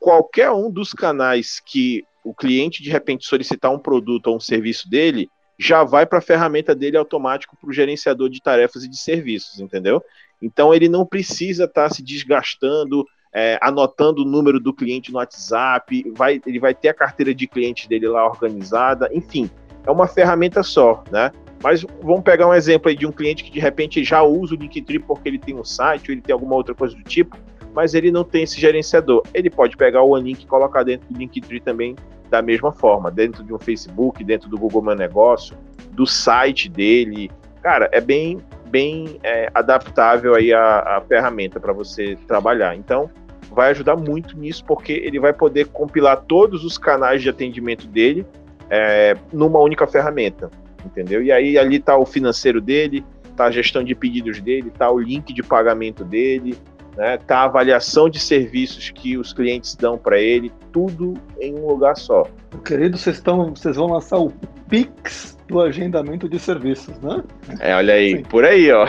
Qualquer 0.00 0.50
um 0.50 0.70
dos 0.70 0.94
canais 0.94 1.60
que 1.60 2.02
o 2.26 2.34
cliente 2.34 2.82
de 2.82 2.90
repente 2.90 3.24
solicitar 3.24 3.72
um 3.72 3.78
produto 3.78 4.26
ou 4.26 4.36
um 4.36 4.40
serviço 4.40 4.90
dele, 4.90 5.30
já 5.56 5.84
vai 5.84 6.04
para 6.04 6.18
a 6.18 6.22
ferramenta 6.22 6.74
dele 6.74 6.96
automático 6.96 7.56
para 7.56 7.70
o 7.70 7.72
gerenciador 7.72 8.28
de 8.28 8.42
tarefas 8.42 8.82
e 8.82 8.88
de 8.88 8.96
serviços, 8.98 9.60
entendeu? 9.60 10.02
Então 10.42 10.74
ele 10.74 10.88
não 10.88 11.06
precisa 11.06 11.64
estar 11.64 11.88
tá 11.88 11.94
se 11.94 12.02
desgastando, 12.02 13.06
é, 13.32 13.58
anotando 13.62 14.22
o 14.22 14.24
número 14.24 14.58
do 14.58 14.74
cliente 14.74 15.12
no 15.12 15.18
WhatsApp, 15.18 16.04
vai, 16.16 16.40
ele 16.44 16.58
vai 16.58 16.74
ter 16.74 16.88
a 16.88 16.94
carteira 16.94 17.32
de 17.32 17.46
cliente 17.46 17.88
dele 17.88 18.08
lá 18.08 18.26
organizada, 18.26 19.08
enfim, 19.12 19.48
é 19.86 19.90
uma 19.90 20.08
ferramenta 20.08 20.64
só, 20.64 21.04
né? 21.10 21.30
Mas 21.62 21.86
vamos 22.02 22.22
pegar 22.22 22.48
um 22.48 22.54
exemplo 22.54 22.88
aí 22.88 22.96
de 22.96 23.06
um 23.06 23.12
cliente 23.12 23.44
que 23.44 23.52
de 23.52 23.60
repente 23.60 24.02
já 24.02 24.20
usa 24.20 24.54
o 24.54 24.58
Linktree 24.58 24.98
porque 24.98 25.28
ele 25.28 25.38
tem 25.38 25.54
um 25.54 25.64
site 25.64 26.10
ou 26.10 26.14
ele 26.14 26.20
tem 26.20 26.32
alguma 26.32 26.56
outra 26.56 26.74
coisa 26.74 26.94
do 26.94 27.02
tipo, 27.04 27.36
mas 27.76 27.92
ele 27.92 28.10
não 28.10 28.24
tem 28.24 28.44
esse 28.44 28.58
gerenciador. 28.58 29.22
Ele 29.34 29.50
pode 29.50 29.76
pegar 29.76 30.00
o 30.00 30.12
OneLink 30.12 30.44
e 30.44 30.46
colocar 30.46 30.82
dentro 30.82 31.06
do 31.12 31.18
Linktree 31.18 31.60
também 31.60 31.94
da 32.30 32.40
mesma 32.40 32.72
forma, 32.72 33.10
dentro 33.10 33.44
de 33.44 33.52
um 33.52 33.58
Facebook, 33.58 34.24
dentro 34.24 34.48
do 34.48 34.56
Google 34.56 34.80
Meu 34.80 34.94
Negócio, 34.94 35.54
do 35.90 36.06
site 36.06 36.70
dele. 36.70 37.30
Cara, 37.62 37.86
é 37.92 38.00
bem, 38.00 38.40
bem 38.70 39.20
é, 39.22 39.50
adaptável 39.54 40.34
aí 40.34 40.54
a, 40.54 40.96
a 40.96 41.02
ferramenta 41.02 41.60
para 41.60 41.74
você 41.74 42.16
trabalhar. 42.26 42.74
Então, 42.74 43.10
vai 43.52 43.70
ajudar 43.72 43.94
muito 43.94 44.38
nisso, 44.38 44.64
porque 44.64 44.94
ele 44.94 45.20
vai 45.20 45.34
poder 45.34 45.66
compilar 45.66 46.22
todos 46.22 46.64
os 46.64 46.78
canais 46.78 47.20
de 47.20 47.28
atendimento 47.28 47.86
dele 47.86 48.26
é, 48.70 49.14
numa 49.30 49.60
única 49.60 49.86
ferramenta, 49.86 50.50
entendeu? 50.82 51.22
E 51.22 51.30
aí 51.30 51.58
ali 51.58 51.76
está 51.76 51.94
o 51.98 52.06
financeiro 52.06 52.58
dele, 52.58 53.04
está 53.28 53.44
a 53.44 53.50
gestão 53.50 53.84
de 53.84 53.94
pedidos 53.94 54.40
dele, 54.40 54.68
está 54.68 54.90
o 54.90 54.98
link 54.98 55.34
de 55.34 55.42
pagamento 55.42 56.02
dele, 56.02 56.56
né? 56.96 57.18
Tá 57.18 57.38
a 57.38 57.44
avaliação 57.44 58.08
de 58.08 58.18
serviços 58.18 58.90
que 58.90 59.16
os 59.16 59.32
clientes 59.32 59.74
dão 59.74 59.98
para 59.98 60.18
ele, 60.18 60.52
tudo 60.72 61.14
em 61.40 61.54
um 61.54 61.66
lugar 61.66 61.96
só. 61.96 62.24
Querido, 62.64 62.96
vocês 62.96 63.16
estão, 63.16 63.54
vocês 63.54 63.76
vão 63.76 63.88
lançar 63.88 64.18
o 64.18 64.32
Pix 64.68 65.35
do 65.48 65.60
agendamento 65.60 66.28
de 66.28 66.38
serviços, 66.38 66.98
né? 66.98 67.22
É, 67.60 67.74
olha 67.74 67.94
aí, 67.94 68.16
Sim. 68.16 68.22
por 68.22 68.44
aí, 68.44 68.70
ó. 68.72 68.86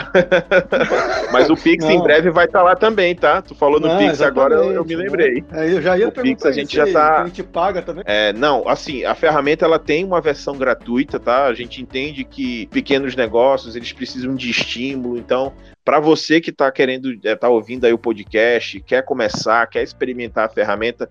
Mas 1.31 1.49
o 1.49 1.55
Pix 1.55 1.85
não. 1.85 1.91
em 1.91 2.01
breve 2.01 2.31
vai 2.31 2.45
estar 2.45 2.59
tá 2.59 2.65
lá 2.65 2.75
também, 2.75 3.15
tá? 3.15 3.41
Tu 3.41 3.53
falou 3.53 3.79
no 3.79 3.87
não, 3.87 3.97
Pix 3.97 4.21
agora, 4.21 4.55
eu, 4.55 4.71
eu 4.71 4.85
me 4.85 4.95
lembrei. 4.95 5.43
Né? 5.51 5.67
É, 5.67 5.73
eu 5.73 5.81
já 5.81 5.97
ia 5.97 6.07
o 6.07 6.11
Pix 6.11 6.45
a 6.45 6.51
gente 6.51 6.75
já 6.75 6.91
tá. 6.91 7.21
A 7.21 7.25
gente 7.25 7.43
paga 7.43 7.81
também. 7.81 8.03
É, 8.07 8.33
não, 8.33 8.67
assim, 8.67 9.05
a 9.05 9.13
ferramenta 9.13 9.65
ela 9.65 9.77
tem 9.77 10.03
uma 10.03 10.19
versão 10.19 10.57
gratuita, 10.57 11.19
tá? 11.19 11.45
A 11.45 11.53
gente 11.53 11.81
entende 11.81 12.23
que 12.23 12.65
pequenos 12.67 13.15
negócios 13.15 13.75
eles 13.75 13.93
precisam 13.93 14.35
de 14.35 14.49
estímulo, 14.49 15.17
então 15.17 15.53
para 15.85 15.99
você 15.99 16.41
que 16.41 16.49
está 16.49 16.69
querendo, 16.71 17.13
está 17.13 17.47
é, 17.47 17.49
ouvindo 17.49 17.85
aí 17.85 17.93
o 17.93 17.97
podcast, 17.97 18.81
quer 18.81 19.03
começar, 19.05 19.65
quer 19.67 19.83
experimentar 19.83 20.45
a 20.45 20.49
ferramenta, 20.49 21.09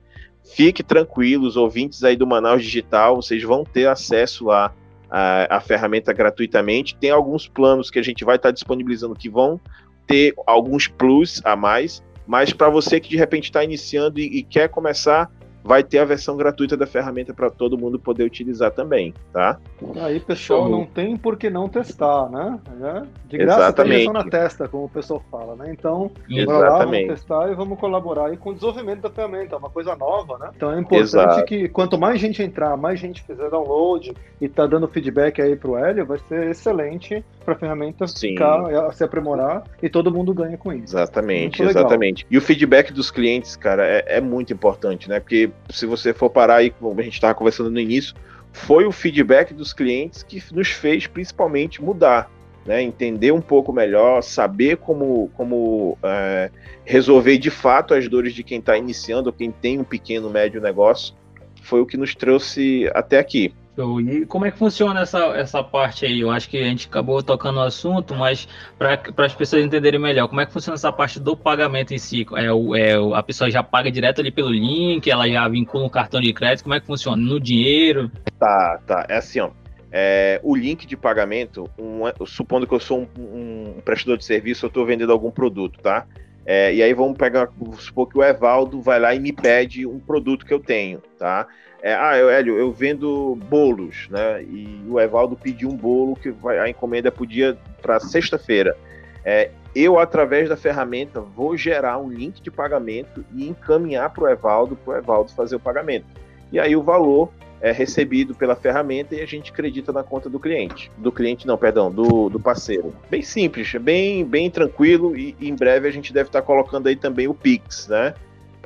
fique 0.55 0.83
tranquilo, 0.83 1.47
os 1.47 1.57
ouvintes 1.57 2.05
aí 2.05 2.15
do 2.15 2.27
Manaus 2.27 2.63
Digital, 2.63 3.17
vocês 3.17 3.43
vão 3.43 3.65
ter 3.65 3.89
acesso 3.89 4.47
lá 4.47 4.75
à, 5.11 5.57
à 5.57 5.61
ferramenta 5.61 6.13
gratuitamente. 6.13 6.97
Tem 6.97 7.11
alguns 7.11 7.49
planos 7.49 7.91
que 7.91 7.99
a 7.99 8.03
gente 8.03 8.25
vai 8.25 8.37
estar 8.37 8.49
tá 8.49 8.53
disponibilizando 8.53 9.15
que 9.15 9.29
vão 9.29 9.61
ter 10.07 10.35
alguns 10.47 10.87
plus 10.87 11.41
a 11.45 11.57
mais, 11.57 12.03
mas 12.27 12.53
para 12.53 12.69
você 12.69 13.01
que 13.01 13.09
de 13.09 13.17
repente 13.17 13.45
está 13.45 13.63
iniciando 13.65 14.21
e, 14.21 14.39
e 14.39 14.43
quer 14.43 14.69
começar, 14.69 15.31
vai 15.67 15.83
ter 15.83 15.99
a 15.99 16.05
versão 16.05 16.37
gratuita 16.37 16.77
da 16.77 16.87
ferramenta 16.87 17.35
para 17.35 17.51
todo 17.51 17.77
mundo 17.77 17.99
poder 17.99 18.25
utilizar 18.25 18.71
também, 18.71 19.13
tá? 19.33 19.59
Aí, 20.01 20.21
pessoal, 20.21 20.69
não 20.69 20.87
tem 20.87 21.17
por 21.17 21.37
que 21.37 21.51
não 21.51 21.69
testar, 21.69 22.31
né? 22.31 22.59
É, 22.81 23.03
de 23.29 23.39
graça 23.39 23.61
Exatamente. 23.61 24.13
na 24.13 24.25
testa, 24.25 24.69
como 24.69 24.85
o 24.85 24.89
pessoal 24.89 25.23
fala, 25.31 25.57
né? 25.57 25.67
Então, 25.71 26.11
lá, 26.47 26.85
vamos 26.85 27.07
testar 27.09 27.51
e 27.51 27.55
vamos 27.55 27.79
colaborar 27.79 28.27
aí 28.27 28.37
com 28.37 28.51
o 28.51 28.55
desenvolvimento 28.55 29.01
da 29.01 29.11
ferramenta, 29.11 29.57
é 29.57 29.59
uma 29.59 29.71
coisa 29.71 29.97
nova, 29.97 30.39
né? 30.39 30.51
Então 30.55 30.73
é 30.73 30.79
importante 30.79 31.03
Exato. 31.03 31.45
que 31.45 31.69
quanto 31.69 31.99
mais 31.99 32.21
gente 32.21 32.43
entrar, 32.43 32.77
mais 32.77 33.01
gente 33.01 33.23
fizer 33.23 33.51
download 33.51 34.15
e 34.41 34.49
tá 34.49 34.67
dando 34.67 34.87
feedback 34.87 35.43
aí 35.43 35.57
pro 35.57 35.77
Hélio, 35.77 36.07
vai 36.07 36.19
ser 36.29 36.49
excelente 36.51 37.25
para 37.45 37.55
a 37.55 37.57
ferramenta 37.57 38.07
Sim. 38.07 38.31
ficar, 38.31 38.93
se 38.93 39.03
aprimorar 39.03 39.65
e 39.83 39.89
todo 39.89 40.13
mundo 40.13 40.33
ganha 40.33 40.57
com 40.57 40.73
isso. 40.73 40.97
Exatamente, 40.97 41.63
exatamente. 41.63 42.27
E 42.31 42.39
o 42.39 42.41
feedback 42.41 42.93
dos 42.93 43.11
clientes, 43.11 43.57
cara, 43.57 43.85
é, 43.85 44.05
é 44.07 44.21
muito 44.21 44.53
importante, 44.53 45.09
né? 45.09 45.19
Porque 45.19 45.51
se 45.71 45.87
você 45.87 46.13
for 46.13 46.31
parar 46.31 46.57
aí, 46.57 46.71
como 46.71 46.99
a 47.01 47.03
gente 47.03 47.15
estava 47.15 47.35
conversando 47.35 47.71
no 47.71 47.81
início, 47.81 48.15
foi 48.53 48.87
o 48.87 48.93
feedback 48.93 49.53
dos 49.53 49.73
clientes 49.73 50.23
que 50.23 50.43
nos 50.53 50.69
fez 50.69 51.07
principalmente 51.07 51.83
mudar, 51.83 52.31
né? 52.65 52.83
entender 52.83 53.33
um 53.33 53.41
pouco 53.41 53.73
melhor, 53.73 54.23
saber 54.23 54.79
como, 54.79 55.31
como 55.35 55.99
é, 56.03 56.51
resolver 56.85 57.39
de 57.39 57.51
fato 57.51 57.95
as 57.95 58.09
dores 58.09 58.33
de 58.33 58.43
quem 58.43 58.59
está 58.59 58.77
iniciando, 58.77 59.33
quem 59.33 59.51
tem 59.51 59.79
um 59.79 59.85
pequeno, 59.85 60.31
médio 60.31 60.61
negócio, 60.61 61.15
foi 61.63 61.81
o 61.81 61.87
que 61.87 61.97
nos 61.97 62.15
trouxe 62.15 62.91
até 62.95 63.19
aqui. 63.19 63.53
Show. 63.77 64.01
E 64.01 64.25
como 64.25 64.47
é 64.47 64.51
que 64.51 64.59
funciona 64.59 65.01
essa, 65.03 65.19
essa 65.37 65.63
parte 65.63 66.07
aí? 66.07 66.21
Eu 66.21 66.31
acho 66.31 66.49
que 66.49 66.57
a 66.57 66.65
gente 66.65 66.89
acabou 66.89 67.23
tocando 67.23 67.57
no 67.57 67.63
assunto, 67.63 68.15
mas 68.15 68.49
para 68.79 68.99
as 69.19 69.35
pessoas 69.35 69.63
entenderem 69.63 70.01
melhor, 70.01 70.29
como 70.29 70.41
é 70.41 70.47
que 70.47 70.53
funciona 70.53 70.75
essa 70.75 70.91
parte 70.91 71.21
do 71.21 71.37
pagamento 71.37 71.93
em 71.93 71.99
si? 71.99 72.27
É, 72.35 72.47
é, 72.81 72.95
a 73.15 73.23
pessoa 73.23 73.51
já 73.51 73.63
paga 73.63 73.91
direto 73.91 74.23
ali 74.23 74.31
pelo 74.31 74.51
link, 74.51 75.09
ela 75.11 75.29
já 75.29 75.47
vincula 75.47 75.85
um 75.85 75.91
cartão 75.91 76.21
de 76.21 76.33
crédito, 76.33 76.65
como 76.65 76.75
é 76.75 76.81
que 76.81 76.87
funciona? 76.87 77.23
No 77.23 77.39
dinheiro? 77.39 78.11
Tá, 78.39 78.81
tá. 78.87 79.07
É 79.09 79.19
assim, 79.19 79.41
ó. 79.41 79.51
É, 79.93 80.41
o 80.43 80.57
link 80.57 80.87
de 80.87 80.97
pagamento, 80.97 81.71
um, 81.79 82.03
supondo 82.27 82.67
que 82.67 82.75
eu 82.75 82.81
sou 82.81 83.09
um, 83.19 83.77
um 83.77 83.81
prestador 83.85 84.17
de 84.17 84.25
serviço, 84.25 84.65
eu 84.65 84.69
estou 84.69 84.85
vendendo 84.85 85.13
algum 85.13 85.31
produto, 85.31 85.79
tá? 85.81 86.07
É, 86.45 86.75
e 86.75 86.83
aí 86.83 86.95
vamos 86.95 87.19
pegar, 87.19 87.49
supor 87.79 88.09
que 88.09 88.17
o 88.17 88.23
Evaldo 88.23 88.81
vai 88.81 89.01
lá 89.01 89.15
e 89.15 89.19
me 89.19 89.33
pede 89.33 89.87
um 89.87 89.99
produto 89.99 90.47
que 90.47 90.55
eu 90.55 90.61
tenho, 90.61 91.03
tá? 91.19 91.47
É, 91.87 91.95
ah, 91.95 92.19
eu, 92.19 92.29
Hélio, 92.29 92.59
eu 92.59 92.73
vendo 92.73 93.39
bolos, 93.49 94.09
né? 94.11 94.43
E 94.43 94.83
o 94.89 94.99
Evaldo 94.99 95.37
pediu 95.37 95.69
um 95.69 95.77
bolo 95.77 96.17
que 96.17 96.33
vai, 96.33 96.59
a 96.59 96.69
encomenda 96.69 97.13
podia 97.13 97.57
para 97.81 98.01
sexta-feira. 98.01 98.77
É, 99.25 99.53
eu, 99.73 99.97
através 99.97 100.49
da 100.49 100.57
ferramenta, 100.57 101.21
vou 101.21 101.57
gerar 101.57 101.99
um 101.99 102.11
link 102.11 102.43
de 102.43 102.51
pagamento 102.51 103.25
e 103.33 103.47
encaminhar 103.49 104.11
para 104.11 104.25
o 104.25 104.29
Evaldo, 104.29 104.75
para 104.75 104.95
o 104.95 104.97
Evaldo 104.97 105.31
fazer 105.31 105.55
o 105.55 105.61
pagamento. 105.61 106.07
E 106.51 106.59
aí 106.59 106.75
o 106.75 106.83
valor 106.83 107.31
é 107.61 107.71
recebido 107.71 108.35
pela 108.35 108.57
ferramenta 108.57 109.15
e 109.15 109.21
a 109.21 109.27
gente 109.27 109.53
acredita 109.53 109.93
na 109.93 110.03
conta 110.03 110.29
do 110.29 110.41
cliente. 110.41 110.91
Do 110.99 111.13
cliente, 111.13 111.47
não, 111.47 111.57
perdão, 111.57 111.89
do, 111.89 112.29
do 112.29 112.41
parceiro. 112.41 112.93
Bem 113.09 113.23
simples, 113.23 113.73
bem, 113.81 114.25
bem 114.25 114.51
tranquilo 114.51 115.17
e, 115.17 115.37
e 115.39 115.49
em 115.49 115.55
breve 115.55 115.87
a 115.87 115.93
gente 115.93 116.13
deve 116.13 116.31
estar 116.31 116.43
colocando 116.43 116.89
aí 116.89 116.97
também 116.97 117.29
o 117.29 117.35
Pix, 117.35 117.87
né? 117.87 118.13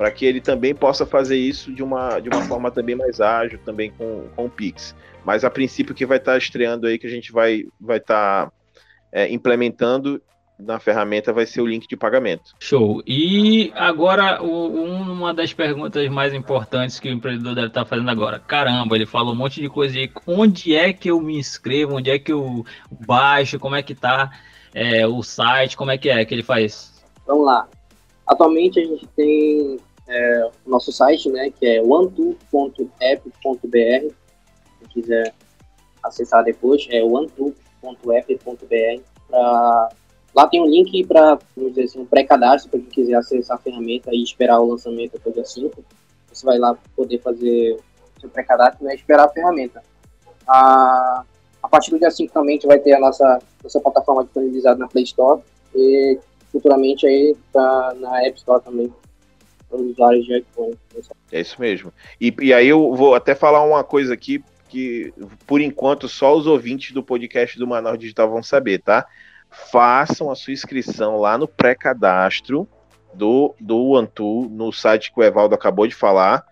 Para 0.01 0.09
que 0.09 0.25
ele 0.25 0.41
também 0.41 0.73
possa 0.73 1.05
fazer 1.05 1.37
isso 1.37 1.71
de 1.71 1.83
uma, 1.83 2.19
de 2.19 2.27
uma 2.27 2.41
forma 2.45 2.71
também 2.71 2.95
mais 2.95 3.21
ágil, 3.21 3.59
também 3.63 3.91
com, 3.91 4.25
com 4.35 4.45
o 4.45 4.49
Pix. 4.49 4.95
Mas 5.23 5.45
a 5.45 5.49
princípio 5.51 5.93
que 5.93 6.07
vai 6.07 6.17
estar 6.17 6.31
tá 6.31 6.37
estreando 6.39 6.87
aí, 6.87 6.97
que 6.97 7.05
a 7.05 7.09
gente 7.09 7.31
vai 7.31 7.65
vai 7.79 7.97
estar 7.97 8.47
tá, 8.47 8.51
é, 9.11 9.31
implementando 9.31 10.19
na 10.57 10.79
ferramenta 10.79 11.31
vai 11.31 11.45
ser 11.45 11.61
o 11.61 11.67
link 11.67 11.87
de 11.87 11.95
pagamento. 11.95 12.55
Show. 12.59 13.03
E 13.05 13.71
agora, 13.75 14.41
o, 14.41 14.69
uma 14.73 15.35
das 15.35 15.53
perguntas 15.53 16.09
mais 16.09 16.33
importantes 16.33 16.99
que 16.99 17.07
o 17.07 17.13
empreendedor 17.13 17.53
deve 17.53 17.67
estar 17.67 17.83
tá 17.83 17.85
fazendo 17.87 18.09
agora. 18.09 18.39
Caramba, 18.39 18.95
ele 18.95 19.05
falou 19.05 19.33
um 19.33 19.37
monte 19.37 19.61
de 19.61 19.69
coisa 19.69 19.99
aí. 19.99 20.09
Onde 20.25 20.75
é 20.75 20.91
que 20.91 21.11
eu 21.11 21.21
me 21.21 21.37
inscrevo? 21.37 21.97
Onde 21.97 22.09
é 22.09 22.17
que 22.17 22.33
eu 22.33 22.65
baixo? 23.05 23.59
Como 23.59 23.75
é 23.75 23.83
que 23.83 23.93
tá 23.93 24.31
é, 24.73 25.05
o 25.05 25.21
site? 25.21 25.77
Como 25.77 25.91
é 25.91 25.97
que 25.99 26.09
é 26.09 26.25
que 26.25 26.33
ele 26.33 26.41
faz? 26.41 27.03
Vamos 27.27 27.45
lá. 27.45 27.67
Atualmente 28.27 28.79
a 28.79 28.85
gente 28.85 29.05
tem 29.09 29.77
é, 30.07 30.49
o 30.65 30.69
nosso 30.69 30.91
site, 30.91 31.29
né, 31.29 31.51
que 31.51 31.65
é 31.65 31.81
onetool.app.br. 31.81 34.13
Se 34.79 34.87
quiser 34.89 35.33
acessar 36.03 36.43
depois, 36.43 36.87
é 36.89 37.03
onetool.app.br. 37.03 39.01
Lá 40.33 40.47
tem 40.47 40.61
um 40.61 40.67
link 40.67 41.05
para, 41.05 41.37
vamos 41.55 41.73
dizer 41.73 41.83
assim, 41.83 41.99
um 41.99 42.05
pré-cadastro 42.05 42.71
para 42.71 42.79
quem 42.79 42.89
quiser 42.89 43.15
acessar 43.15 43.57
a 43.57 43.59
ferramenta 43.59 44.09
e 44.13 44.23
esperar 44.23 44.61
o 44.61 44.69
lançamento 44.69 45.17
até 45.17 45.29
o 45.29 45.33
dia 45.33 45.43
5. 45.43 45.83
Você 46.31 46.45
vai 46.45 46.57
lá 46.57 46.77
poder 46.95 47.19
fazer 47.19 47.77
seu 48.19 48.29
pré-cadastro 48.29 48.85
né, 48.85 48.93
e 48.93 48.95
esperar 48.95 49.25
a 49.25 49.29
ferramenta. 49.29 49.83
A, 50.47 51.25
a 51.61 51.67
partir 51.67 51.91
do 51.91 51.99
dia 51.99 52.09
5 52.09 52.33
também 52.33 52.55
a 52.55 52.59
gente 52.59 52.67
vai 52.67 52.79
ter 52.79 52.93
a 52.93 52.99
nossa, 52.99 53.41
nossa 53.61 53.79
plataforma 53.81 54.23
disponibilizada 54.23 54.79
na 54.79 54.87
Play 54.87 55.03
Store 55.03 55.41
e 55.75 56.17
futuramente 56.51 57.05
aí 57.05 57.35
pra, 57.51 57.93
na 57.99 58.25
App 58.25 58.37
Store 58.37 58.63
também 58.63 58.91
usuários 59.79 60.25
de 60.25 60.37
iPhone. 60.39 60.77
É 61.31 61.39
isso 61.39 61.59
mesmo. 61.59 61.93
E, 62.19 62.33
e 62.41 62.53
aí 62.53 62.67
eu 62.67 62.93
vou 62.95 63.15
até 63.15 63.35
falar 63.35 63.63
uma 63.63 63.83
coisa 63.83 64.13
aqui 64.13 64.43
que, 64.67 65.13
por 65.45 65.59
enquanto, 65.59 66.07
só 66.07 66.35
os 66.35 66.47
ouvintes 66.47 66.93
do 66.93 67.03
podcast 67.03 67.59
do 67.59 67.67
Manaus 67.67 67.99
Digital 67.99 68.29
vão 68.29 68.41
saber, 68.41 68.79
tá? 68.79 69.05
Façam 69.71 70.31
a 70.31 70.35
sua 70.35 70.53
inscrição 70.53 71.17
lá 71.17 71.37
no 71.37 71.47
pré-cadastro 71.47 72.67
do, 73.13 73.53
do 73.59 73.97
Antu, 73.97 74.47
no 74.49 74.71
site 74.71 75.11
que 75.11 75.19
o 75.19 75.23
Evaldo 75.23 75.55
acabou 75.55 75.85
de 75.85 75.93
falar. 75.93 76.45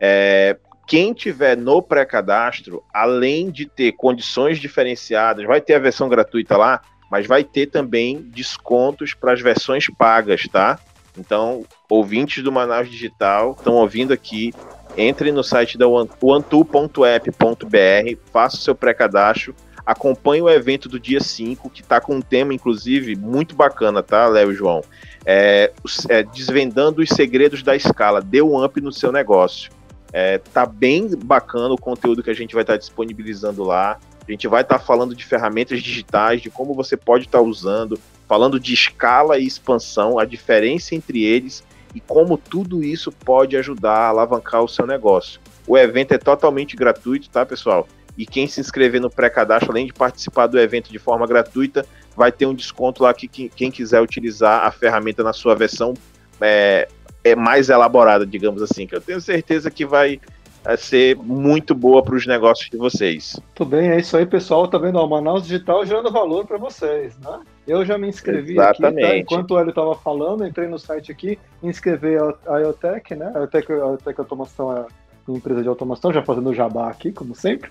É, 0.00 0.56
quem 0.86 1.12
tiver 1.12 1.56
no 1.56 1.82
pré-cadastro, 1.82 2.82
além 2.94 3.50
de 3.50 3.66
ter 3.66 3.92
condições 3.92 4.58
diferenciadas, 4.58 5.44
vai 5.44 5.60
ter 5.60 5.74
a 5.74 5.78
versão 5.78 6.08
gratuita 6.08 6.56
lá, 6.56 6.80
mas 7.10 7.26
vai 7.26 7.44
ter 7.44 7.66
também 7.66 8.22
descontos 8.22 9.12
para 9.12 9.32
as 9.32 9.40
versões 9.40 9.86
pagas, 9.98 10.44
tá? 10.48 10.78
Então, 11.18 11.64
ouvintes 11.88 12.42
do 12.42 12.52
Manaus 12.52 12.90
Digital 12.90 13.54
estão 13.56 13.74
ouvindo 13.74 14.12
aqui, 14.12 14.52
entre 14.96 15.30
no 15.32 15.42
site 15.44 15.76
da 15.76 15.86
onetu.app.br, 15.86 17.36
faça 18.32 18.56
o 18.56 18.60
seu 18.60 18.74
pré-cadastro, 18.74 19.54
acompanhe 19.84 20.42
o 20.42 20.50
evento 20.50 20.88
do 20.88 20.98
dia 20.98 21.20
5, 21.20 21.70
que 21.70 21.82
está 21.82 22.00
com 22.00 22.16
um 22.16 22.20
tema, 22.20 22.52
inclusive, 22.52 23.14
muito 23.14 23.54
bacana, 23.54 24.02
tá, 24.02 24.26
Léo 24.26 24.50
e 24.50 24.54
João? 24.54 24.82
É, 25.24 25.72
é, 26.08 26.22
desvendando 26.22 27.02
os 27.02 27.08
segredos 27.08 27.62
da 27.62 27.76
escala, 27.76 28.20
dê 28.20 28.42
um 28.42 28.62
up 28.62 28.80
no 28.80 28.92
seu 28.92 29.12
negócio. 29.12 29.70
É, 30.12 30.38
tá 30.38 30.64
bem 30.64 31.08
bacana 31.16 31.74
o 31.74 31.78
conteúdo 31.78 32.22
que 32.22 32.30
a 32.30 32.34
gente 32.34 32.54
vai 32.54 32.62
estar 32.62 32.74
tá 32.74 32.78
disponibilizando 32.78 33.62
lá. 33.62 33.98
A 34.26 34.30
gente 34.30 34.48
vai 34.48 34.62
estar 34.62 34.78
tá 34.78 34.84
falando 34.84 35.14
de 35.14 35.24
ferramentas 35.24 35.82
digitais, 35.82 36.42
de 36.42 36.50
como 36.50 36.74
você 36.74 36.96
pode 36.96 37.26
estar 37.26 37.38
tá 37.38 37.44
usando, 37.44 37.98
falando 38.28 38.58
de 38.58 38.74
escala 38.74 39.38
e 39.38 39.46
expansão, 39.46 40.18
a 40.18 40.24
diferença 40.24 40.94
entre 40.94 41.24
eles 41.24 41.64
e 41.94 42.00
como 42.00 42.36
tudo 42.36 42.82
isso 42.82 43.10
pode 43.10 43.56
ajudar 43.56 43.96
a 43.96 44.08
alavancar 44.08 44.62
o 44.62 44.68
seu 44.68 44.86
negócio. 44.86 45.40
O 45.66 45.76
evento 45.78 46.12
é 46.12 46.18
totalmente 46.18 46.76
gratuito, 46.76 47.30
tá, 47.30 47.46
pessoal? 47.46 47.88
E 48.16 48.24
quem 48.24 48.46
se 48.46 48.60
inscrever 48.60 49.00
no 49.00 49.10
pré-cadastro, 49.10 49.70
além 49.70 49.86
de 49.86 49.92
participar 49.92 50.46
do 50.46 50.58
evento 50.58 50.90
de 50.90 50.98
forma 50.98 51.26
gratuita, 51.26 51.86
vai 52.16 52.32
ter 52.32 52.46
um 52.46 52.54
desconto 52.54 53.02
lá 53.02 53.12
que 53.12 53.28
quem 53.28 53.70
quiser 53.70 54.00
utilizar 54.00 54.64
a 54.64 54.70
ferramenta 54.70 55.22
na 55.22 55.32
sua 55.32 55.54
versão 55.54 55.94
é, 56.40 56.88
é 57.22 57.34
mais 57.34 57.68
elaborada, 57.68 58.26
digamos 58.26 58.62
assim, 58.62 58.86
que 58.86 58.94
eu 58.94 59.00
tenho 59.00 59.20
certeza 59.20 59.70
que 59.70 59.84
vai 59.84 60.20
é, 60.66 60.76
ser 60.76 61.16
muito 61.16 61.74
boa 61.74 62.02
para 62.02 62.14
os 62.14 62.26
negócios 62.26 62.68
de 62.68 62.76
vocês. 62.76 63.40
Tudo 63.54 63.70
bem, 63.70 63.90
é 63.90 64.00
isso 64.00 64.16
aí, 64.16 64.26
pessoal. 64.26 64.66
Tá 64.66 64.78
vendo? 64.78 64.98
O 64.98 65.08
Manaus 65.08 65.44
Digital 65.44 65.86
gerando 65.86 66.10
valor 66.10 66.46
para 66.46 66.58
vocês, 66.58 67.16
né? 67.18 67.40
Eu 67.66 67.84
já 67.84 67.96
me 67.96 68.08
inscrevi 68.08 68.54
Exatamente. 68.54 69.04
aqui, 69.04 69.12
tá? 69.12 69.18
enquanto 69.18 69.50
o 69.52 69.58
Hélio 69.58 69.70
estava 69.70 69.94
falando, 69.94 70.46
entrei 70.46 70.68
no 70.68 70.78
site 70.78 71.12
aqui, 71.12 71.38
inscrevi 71.62 72.16
a 72.46 72.58
IoTech, 72.58 73.14
né? 73.14 73.32
A 73.34 73.40
IoTech, 73.40 73.72
a 73.72 73.76
IoTech 73.76 74.20
Automação 74.20 74.76
é 74.76 74.86
empresa 75.28 75.62
de 75.62 75.68
automação, 75.68 76.12
já 76.12 76.22
fazendo 76.22 76.54
jabá 76.54 76.88
aqui, 76.88 77.10
como 77.10 77.34
sempre. 77.34 77.70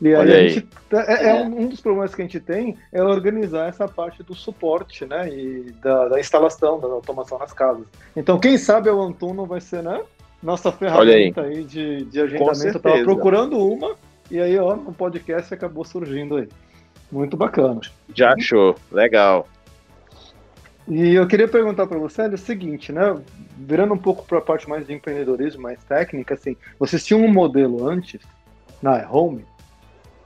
E 0.00 0.14
aí, 0.14 0.32
aí. 0.32 0.48
Gente, 0.50 0.68
é, 0.92 1.30
é, 1.30 1.34
um, 1.34 1.62
um, 1.62 1.68
dos 1.68 1.80
problemas 1.80 2.14
que 2.14 2.22
a 2.22 2.24
gente 2.24 2.38
tem 2.38 2.76
é 2.92 3.02
organizar 3.02 3.68
essa 3.68 3.88
parte 3.88 4.22
do 4.22 4.34
suporte, 4.34 5.04
né? 5.04 5.28
E 5.28 5.72
da, 5.82 6.08
da 6.08 6.20
instalação 6.20 6.78
da 6.78 6.86
automação 6.86 7.38
nas 7.38 7.52
casas. 7.52 7.86
Então, 8.14 8.38
quem 8.38 8.56
sabe 8.56 8.88
o 8.90 9.00
Antuno 9.00 9.46
vai 9.46 9.60
ser, 9.60 9.82
né? 9.82 10.00
Nossa 10.42 10.72
ferramenta 10.72 11.42
aí. 11.42 11.56
aí. 11.58 11.64
de, 11.64 12.04
de 12.04 12.20
agendamento. 12.20 12.76
Eu 12.76 12.80
tava 12.80 13.02
procurando 13.02 13.58
uma, 13.58 13.94
e 14.30 14.40
aí, 14.40 14.58
ó, 14.58 14.74
no 14.74 14.92
podcast 14.92 15.52
acabou 15.52 15.84
surgindo 15.84 16.36
aí. 16.36 16.48
Muito 17.10 17.36
bacana. 17.36 17.80
Já 18.14 18.32
achou, 18.32 18.74
legal. 18.90 19.46
E 20.88 21.14
eu 21.14 21.26
queria 21.26 21.46
perguntar 21.46 21.86
para 21.86 21.98
você 21.98 22.22
o 22.22 22.38
seguinte, 22.38 22.90
né? 22.90 23.16
Virando 23.56 23.94
um 23.94 23.98
pouco 23.98 24.24
para 24.24 24.38
a 24.38 24.42
parte 24.42 24.68
mais 24.68 24.86
de 24.86 24.92
empreendedorismo, 24.92 25.62
mais 25.62 25.82
técnica, 25.84 26.34
assim, 26.34 26.56
vocês 26.78 27.04
tinham 27.04 27.22
um 27.22 27.32
modelo 27.32 27.88
antes 27.88 28.20
na 28.80 29.08
Home 29.08 29.44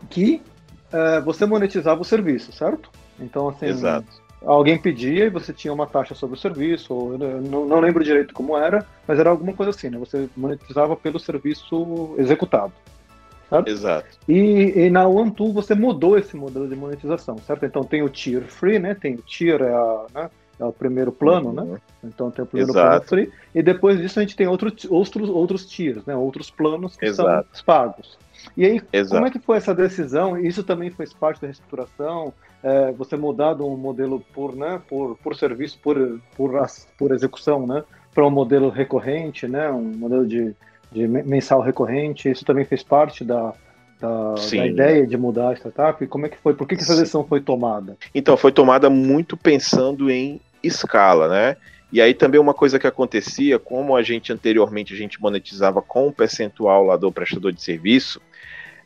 que 0.08 0.40
é, 0.92 1.20
você 1.20 1.44
monetizava 1.44 2.00
o 2.00 2.04
serviço, 2.04 2.52
certo? 2.52 2.90
Então, 3.18 3.48
assim, 3.48 3.66
Exato. 3.66 4.25
Alguém 4.46 4.78
pedia 4.78 5.24
e 5.24 5.30
você 5.30 5.52
tinha 5.52 5.72
uma 5.72 5.86
taxa 5.86 6.14
sobre 6.14 6.36
o 6.36 6.40
serviço, 6.40 6.94
ou 6.94 7.18
não, 7.18 7.66
não 7.66 7.80
lembro 7.80 8.04
direito 8.04 8.32
como 8.32 8.56
era, 8.56 8.86
mas 9.06 9.18
era 9.18 9.30
alguma 9.30 9.52
coisa 9.52 9.70
assim, 9.70 9.90
né? 9.90 9.98
Você 9.98 10.28
monetizava 10.36 10.96
pelo 10.96 11.18
serviço 11.18 12.14
executado. 12.16 12.72
Certo? 13.50 13.68
Exato. 13.68 14.08
E, 14.28 14.72
e 14.76 14.90
na 14.90 15.06
OneTool 15.06 15.52
você 15.52 15.74
mudou 15.74 16.18
esse 16.18 16.36
modelo 16.36 16.68
de 16.68 16.74
monetização, 16.74 17.36
certo? 17.38 17.64
Então 17.64 17.84
tem 17.84 18.02
o 18.02 18.08
tier 18.08 18.42
free, 18.42 18.78
né? 18.78 18.94
Tem 18.94 19.14
o 19.14 19.22
tier, 19.22 19.60
é 19.62 19.72
a, 19.72 20.06
né? 20.14 20.30
é 20.58 20.64
o 20.64 20.72
primeiro 20.72 21.12
plano, 21.12 21.52
né? 21.52 21.62
uhum. 21.62 21.72
né? 21.72 21.80
Então 22.04 22.30
tem 22.30 22.44
o 22.44 22.46
primeiro 22.46 22.72
Exato. 22.72 22.88
plano 22.88 23.04
free, 23.04 23.32
e 23.54 23.62
depois 23.62 23.98
disso 23.98 24.18
a 24.18 24.22
gente 24.22 24.36
tem 24.36 24.46
outro, 24.46 24.72
outros, 24.90 25.28
outros 25.28 25.66
tiers, 25.66 26.04
né? 26.04 26.16
Outros 26.16 26.50
planos 26.50 26.96
que 26.96 27.06
Exato. 27.06 27.48
são 27.52 27.64
pagos. 27.64 28.18
E 28.56 28.64
aí, 28.64 28.80
Exato. 28.92 29.14
como 29.14 29.26
é 29.26 29.30
que 29.30 29.38
foi 29.38 29.56
essa 29.56 29.74
decisão? 29.74 30.38
Isso 30.38 30.62
também 30.62 30.90
fez 30.90 31.12
parte 31.12 31.40
da 31.40 31.46
reestruturação? 31.46 32.32
É, 32.62 32.92
você 32.92 33.16
mudar 33.16 33.54
de 33.54 33.62
um 33.62 33.76
modelo 33.76 34.20
por, 34.32 34.56
né, 34.56 34.80
por, 34.88 35.16
por 35.18 35.36
serviço, 35.36 35.78
por, 35.82 36.20
por, 36.36 36.66
por 36.98 37.12
execução, 37.12 37.66
né? 37.66 37.84
Para 38.14 38.26
um 38.26 38.30
modelo 38.30 38.70
recorrente, 38.70 39.46
né? 39.46 39.70
Um 39.70 39.92
modelo 39.96 40.26
de, 40.26 40.54
de 40.90 41.06
mensal 41.06 41.60
recorrente. 41.60 42.30
Isso 42.30 42.44
também 42.44 42.64
fez 42.64 42.82
parte 42.82 43.22
da, 43.24 43.52
da, 44.00 44.34
da, 44.34 44.66
ideia 44.66 45.06
de 45.06 45.16
mudar 45.16 45.50
a 45.50 45.54
startup? 45.54 46.06
Como 46.06 46.26
é 46.26 46.28
que 46.28 46.38
foi? 46.38 46.54
Por 46.54 46.66
que, 46.66 46.76
que 46.76 46.82
essa 46.82 46.96
decisão 46.96 47.24
foi 47.24 47.40
tomada? 47.40 47.96
Então, 48.14 48.36
foi 48.36 48.52
tomada 48.52 48.90
muito 48.90 49.36
pensando 49.36 50.10
em 50.10 50.40
escala, 50.62 51.28
né? 51.28 51.56
E 51.92 52.00
aí 52.00 52.12
também 52.12 52.40
uma 52.40 52.54
coisa 52.54 52.78
que 52.78 52.86
acontecia, 52.86 53.58
como 53.58 53.96
a 53.96 54.02
gente 54.02 54.32
anteriormente 54.32 54.92
a 54.92 54.96
gente 54.96 55.20
monetizava 55.20 55.80
com 55.80 56.08
o 56.08 56.12
percentual 56.12 56.84
lá 56.84 56.96
do 56.96 57.12
prestador 57.12 57.52
de 57.52 57.62
serviço, 57.62 58.20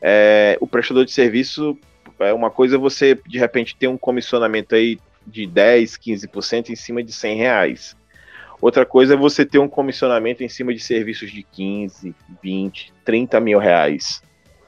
é, 0.03 0.57
o 0.61 0.67
prestador 0.67 1.05
de 1.05 1.13
serviço 1.13 1.77
é 2.21 2.33
uma 2.33 2.51
coisa 2.51 2.79
você 2.79 3.19
de 3.27 3.39
repente 3.39 3.77
ter 3.77 3.89
um 3.89 3.99
comissionamento 3.99 4.75
aí 4.75 4.99
de 5.27 5.47
10, 5.47 5.97
15% 5.97 6.71
em 6.71 6.77
cima 6.77 7.03
de 7.03 7.13
100 7.13 7.37
reais. 7.37 7.97
Outra 8.61 8.85
coisa 8.85 9.15
é 9.15 9.17
você 9.17 9.45
ter 9.45 9.59
um 9.59 9.69
comissionamento 9.69 10.45
em 10.45 10.49
cima 10.49 10.75
de 10.75 10.81
serviços 10.81 11.31
de 11.31 11.43
15, 11.43 12.15
20, 12.43 12.93
30 13.05 13.41
mil 13.41 13.59
reais. 13.59 14.23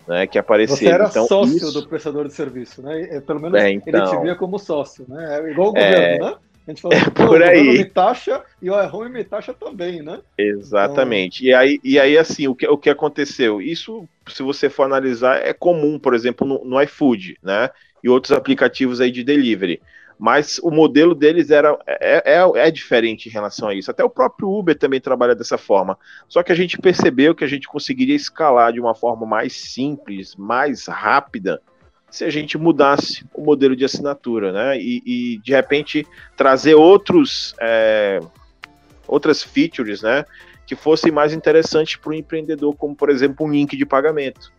Né, 0.06 0.26
que 0.26 0.36
apareceram. 0.36 0.78
Você 0.78 0.88
era 0.88 1.06
então, 1.06 1.28
sócio 1.28 1.56
isso... 1.56 1.72
do 1.72 1.86
prestador 1.86 2.26
de 2.26 2.34
serviço, 2.34 2.82
né? 2.82 3.20
Pelo 3.24 3.40
menos 3.40 3.60
é, 3.60 3.70
então... 3.70 4.00
ele 4.00 4.10
te 4.10 4.22
via 4.22 4.34
como 4.34 4.58
sócio, 4.58 5.04
né? 5.08 5.38
É 5.38 5.50
igual 5.52 5.68
o 5.68 5.72
governo, 5.72 6.26
é... 6.26 6.30
né? 6.30 6.36
A 6.66 6.70
gente 6.70 6.80
falou, 6.80 6.96
é 6.96 7.10
por 7.10 7.42
aí. 7.42 7.78
me 7.78 7.84
taxa 7.84 8.42
e 8.60 8.70
o 8.70 8.80
iHome 8.80 9.10
me 9.10 9.24
taxa 9.24 9.52
também, 9.52 10.00
né? 10.02 10.20
Exatamente. 10.38 11.46
Então... 11.46 11.50
E, 11.50 11.54
aí, 11.54 11.80
e 11.82 11.98
aí, 11.98 12.16
assim, 12.16 12.46
o 12.46 12.54
que, 12.54 12.66
o 12.66 12.78
que 12.78 12.88
aconteceu? 12.88 13.60
Isso, 13.60 14.08
se 14.28 14.42
você 14.42 14.70
for 14.70 14.84
analisar, 14.84 15.42
é 15.42 15.52
comum, 15.52 15.98
por 15.98 16.14
exemplo, 16.14 16.46
no, 16.46 16.64
no 16.64 16.80
iFood, 16.82 17.36
né? 17.42 17.70
E 18.02 18.08
outros 18.08 18.32
aplicativos 18.32 19.00
aí 19.00 19.10
de 19.10 19.24
delivery. 19.24 19.80
Mas 20.18 20.60
o 20.62 20.70
modelo 20.70 21.16
deles 21.16 21.50
era 21.50 21.76
é, 21.84 22.36
é, 22.36 22.66
é 22.66 22.70
diferente 22.70 23.28
em 23.28 23.32
relação 23.32 23.68
a 23.68 23.74
isso. 23.74 23.90
Até 23.90 24.04
o 24.04 24.10
próprio 24.10 24.48
Uber 24.48 24.78
também 24.78 25.00
trabalha 25.00 25.34
dessa 25.34 25.58
forma. 25.58 25.98
Só 26.28 26.44
que 26.44 26.52
a 26.52 26.54
gente 26.54 26.78
percebeu 26.78 27.34
que 27.34 27.42
a 27.42 27.48
gente 27.48 27.66
conseguiria 27.66 28.14
escalar 28.14 28.72
de 28.72 28.78
uma 28.78 28.94
forma 28.94 29.26
mais 29.26 29.52
simples, 29.52 30.36
mais 30.36 30.86
rápida, 30.86 31.60
se 32.12 32.24
a 32.24 32.30
gente 32.30 32.58
mudasse 32.58 33.24
o 33.32 33.42
modelo 33.42 33.74
de 33.74 33.86
assinatura, 33.86 34.52
né? 34.52 34.78
E, 34.78 35.02
e 35.06 35.38
de 35.38 35.50
repente 35.52 36.06
trazer 36.36 36.74
outros 36.74 37.54
é, 37.58 38.20
outras 39.08 39.42
features, 39.42 40.02
né? 40.02 40.26
Que 40.66 40.76
fossem 40.76 41.10
mais 41.10 41.32
interessantes 41.32 41.96
para 41.96 42.10
o 42.10 42.14
empreendedor, 42.14 42.76
como 42.76 42.94
por 42.94 43.08
exemplo 43.08 43.46
um 43.46 43.50
link 43.50 43.74
de 43.74 43.86
pagamento. 43.86 44.52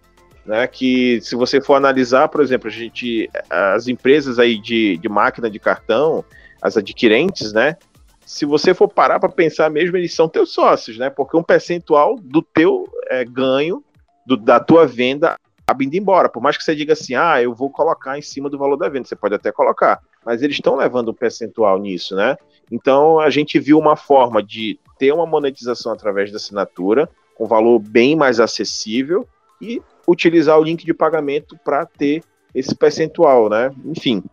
Né, 0.46 0.68
que 0.68 1.22
se 1.22 1.38
você 1.38 1.62
for 1.62 1.76
analisar, 1.76 2.28
por 2.28 2.42
exemplo, 2.42 2.68
a 2.68 2.70
gente, 2.70 3.30
as 3.50 3.88
empresas 3.88 4.38
aí 4.38 4.60
de, 4.60 4.98
de 4.98 5.08
máquina 5.08 5.50
de 5.50 5.58
cartão, 5.58 6.26
as 6.62 6.76
adquirentes, 6.76 7.54
né, 7.54 7.78
se 8.26 8.44
você 8.44 8.74
for 8.74 8.90
parar 8.90 9.22
para 9.22 9.30
pensar 9.30 9.70
mesmo, 9.70 9.96
eles 9.96 10.14
são 10.14 10.28
teus 10.28 10.52
sócios, 10.52 10.98
né, 10.98 11.10
porque 11.10 11.38
um 11.38 11.44
percentual 11.44 12.18
do 12.22 12.42
teu 12.42 12.90
é, 13.10 13.24
ganho, 13.24 13.82
do, 14.26 14.36
da 14.36 14.60
tua 14.60 14.86
venda, 14.86 15.38
acaba 15.66 15.84
indo 15.84 15.96
embora. 15.96 16.30
Por 16.30 16.42
mais 16.42 16.58
que 16.58 16.64
você 16.64 16.76
diga 16.76 16.94
assim, 16.94 17.16
ah, 17.16 17.42
eu 17.42 17.54
vou 17.54 17.70
colocar 17.70 18.18
em 18.18 18.22
cima 18.22 18.50
do 18.50 18.58
valor 18.58 18.78
da 18.78 18.90
venda, 18.90 19.08
você 19.08 19.16
pode 19.16 19.34
até 19.34 19.52
colocar, 19.52 20.02
mas 20.26 20.42
eles 20.42 20.58
estão 20.58 20.76
levando 20.76 21.12
um 21.12 21.14
percentual 21.14 21.80
nisso, 21.80 22.16
né? 22.16 22.38
Então 22.72 23.20
a 23.20 23.30
gente 23.30 23.60
viu 23.60 23.80
uma 23.80 23.96
forma 23.96 24.44
de 24.44 24.80
ter 25.00 25.12
uma 25.12 25.26
monetização 25.26 25.92
através 25.92 26.32
da 26.32 26.38
assinatura, 26.38 27.10
com 27.36 27.48
valor 27.48 27.80
bem 27.80 28.16
mais 28.16 28.40
acessível 28.40 29.28
e 29.60 29.82
utilizar 30.08 30.60
o 30.60 30.64
link 30.64 30.86
de 30.86 30.94
pagamento 30.94 31.58
para 31.64 31.86
ter 31.86 32.24
esse 32.54 32.76
percentual, 32.76 33.50
né? 33.50 33.72
Enfim, 33.86 34.24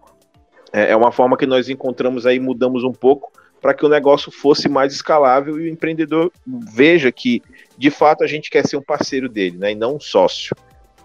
é, 0.72 0.90
é 0.90 0.96
uma 0.96 1.12
forma 1.12 1.36
que 1.36 1.46
nós 1.46 1.68
encontramos 1.68 2.26
aí, 2.26 2.38
mudamos 2.38 2.84
um 2.84 2.92
pouco 2.92 3.32
para 3.60 3.74
que 3.74 3.84
o 3.84 3.88
negócio 3.88 4.32
fosse 4.32 4.68
mais 4.68 4.92
escalável 4.92 5.58
e 5.58 5.64
o 5.64 5.68
empreendedor 5.68 6.32
veja 6.46 7.12
que, 7.12 7.42
de 7.76 7.90
fato, 7.90 8.24
a 8.24 8.26
gente 8.26 8.50
quer 8.50 8.66
ser 8.66 8.76
um 8.76 8.82
parceiro 8.82 9.28
dele, 9.28 9.58
né? 9.58 9.72
E 9.72 9.74
não 9.74 9.96
um 9.96 10.00
sócio 10.00 10.56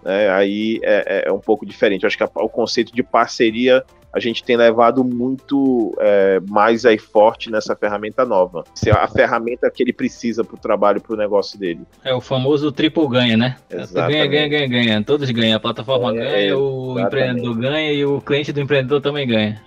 né, 0.05 0.29
aí 0.29 0.79
é, 0.83 1.23
é, 1.25 1.29
é, 1.29 1.31
um 1.31 1.39
pouco 1.39 1.65
diferente. 1.65 2.03
Eu 2.03 2.07
acho 2.07 2.15
que 2.15 2.23
a, 2.23 2.29
o 2.35 2.47
conceito 2.47 2.93
de 2.93 3.01
parceria 3.01 3.83
a 4.13 4.19
gente 4.19 4.45
tem 4.45 4.55
levado 4.55 5.03
muito 5.03 5.93
é, 5.99 6.39
mais 6.47 6.85
aí 6.85 6.97
forte 6.97 7.51
nessa 7.51 7.75
ferramenta 7.75 8.23
nova. 8.23 8.63
Se 8.73 8.89
a 8.89 9.05
ferramenta 9.09 9.69
que 9.69 9.83
ele 9.83 9.91
precisa 9.91 10.41
para 10.41 10.55
o 10.55 10.57
trabalho, 10.57 11.01
para 11.01 11.13
o 11.13 11.17
negócio 11.17 11.59
dele. 11.59 11.81
É 12.01 12.13
o 12.13 12.21
famoso 12.21 12.71
triplo 12.71 13.09
ganha, 13.09 13.35
né? 13.35 13.57
Exatamente. 13.69 14.29
Ganha, 14.29 14.47
ganha, 14.47 14.67
ganha, 14.67 14.85
ganha. 14.85 15.03
Todos 15.03 15.29
ganham. 15.31 15.57
A 15.57 15.59
plataforma 15.59 16.11
é, 16.11 16.13
ganha, 16.13 16.57
o 16.57 16.97
exatamente. 16.97 17.07
empreendedor 17.07 17.57
ganha 17.57 17.91
e 17.91 18.05
o 18.05 18.21
cliente 18.21 18.53
do 18.53 18.61
empreendedor 18.61 19.01
também 19.01 19.27
ganha. 19.27 19.61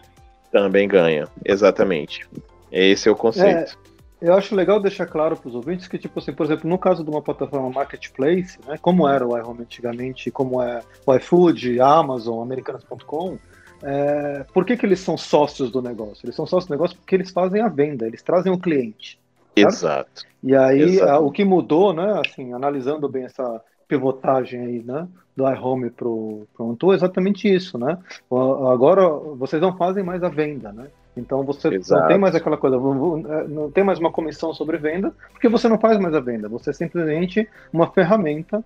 Também 0.51 0.89
ganha, 0.89 1.29
exatamente. 1.45 2.27
Esse 2.73 3.09
é 3.09 3.13
o 3.13 3.17
conceito. 3.17 3.77
Eu 4.21 4.35
acho 4.35 4.55
legal 4.55 4.81
deixar 4.81 5.07
claro 5.07 5.37
para 5.37 5.49
os 5.49 5.55
ouvintes 5.55 5.87
que, 5.87 5.97
tipo 5.97 6.19
assim, 6.19 6.33
por 6.33 6.45
exemplo, 6.45 6.69
no 6.69 6.77
caso 6.77 7.05
de 7.05 7.11
uma 7.11 7.23
plataforma 7.23 7.71
marketplace, 7.71 8.59
né, 8.67 8.77
como 8.81 9.07
era 9.09 9.27
o 9.27 9.37
iHome 9.39 9.63
antigamente, 9.63 10.31
como 10.31 10.61
é 10.61 10.81
o 11.07 11.15
iFood, 11.15 11.81
a 11.81 11.99
Amazon, 11.99 12.43
Americanas.com, 12.43 13.39
é, 13.83 14.45
por 14.53 14.65
que, 14.65 14.77
que 14.77 14.85
eles 14.85 14.99
são 14.99 15.17
sócios 15.17 15.71
do 15.71 15.81
negócio? 15.81 16.27
Eles 16.27 16.35
são 16.35 16.47
sócios 16.47 16.67
do 16.67 16.73
negócio 16.73 16.97
porque 16.97 17.15
eles 17.15 17.31
fazem 17.31 17.61
a 17.63 17.69
venda, 17.69 18.07
eles 18.07 18.23
trazem 18.23 18.53
o 18.53 18.59
cliente. 18.59 19.21
Certo? 19.57 19.69
Exato. 19.69 20.23
E 20.43 20.55
aí, 20.57 21.01
a, 21.01 21.19
o 21.19 21.31
que 21.31 21.45
mudou, 21.45 21.93
né, 21.93 22.21
assim, 22.25 22.53
analisando 22.53 23.09
bem 23.09 23.25
essa 23.25 23.61
pivotagem 23.87 24.61
aí, 24.61 24.83
né, 24.83 25.07
do 25.37 25.49
iHome 25.49 25.91
para 25.91 26.09
o 26.09 26.47
Antu, 26.61 26.93
é 26.93 26.97
exatamente 26.97 27.49
isso, 27.53 27.79
né? 27.79 27.97
Agora, 28.31 29.09
vocês 29.37 29.63
não 29.63 29.77
fazem 29.77 30.03
mais 30.03 30.23
a 30.25 30.29
venda, 30.29 30.73
né? 30.73 30.89
Então 31.17 31.43
você 31.43 31.69
Exato. 31.69 32.01
não 32.01 32.09
tem 32.09 32.19
mais 32.19 32.35
aquela 32.35 32.57
coisa, 32.57 32.77
é, 32.77 33.49
não 33.49 33.71
tem 33.71 33.83
mais 33.83 33.99
uma 33.99 34.13
comissão 34.13 34.55
sobre 34.55 34.79
venda, 34.79 35.13
porque 35.33 35.49
você 35.49 35.69
não 35.69 35.79
faz 35.79 35.99
mais 35.99 36.15
a 36.15 36.21
venda, 36.21 36.49
você 36.49 36.71
é 36.71 36.73
simplesmente 36.73 37.49
uma 37.73 37.91
ferramenta 37.91 38.65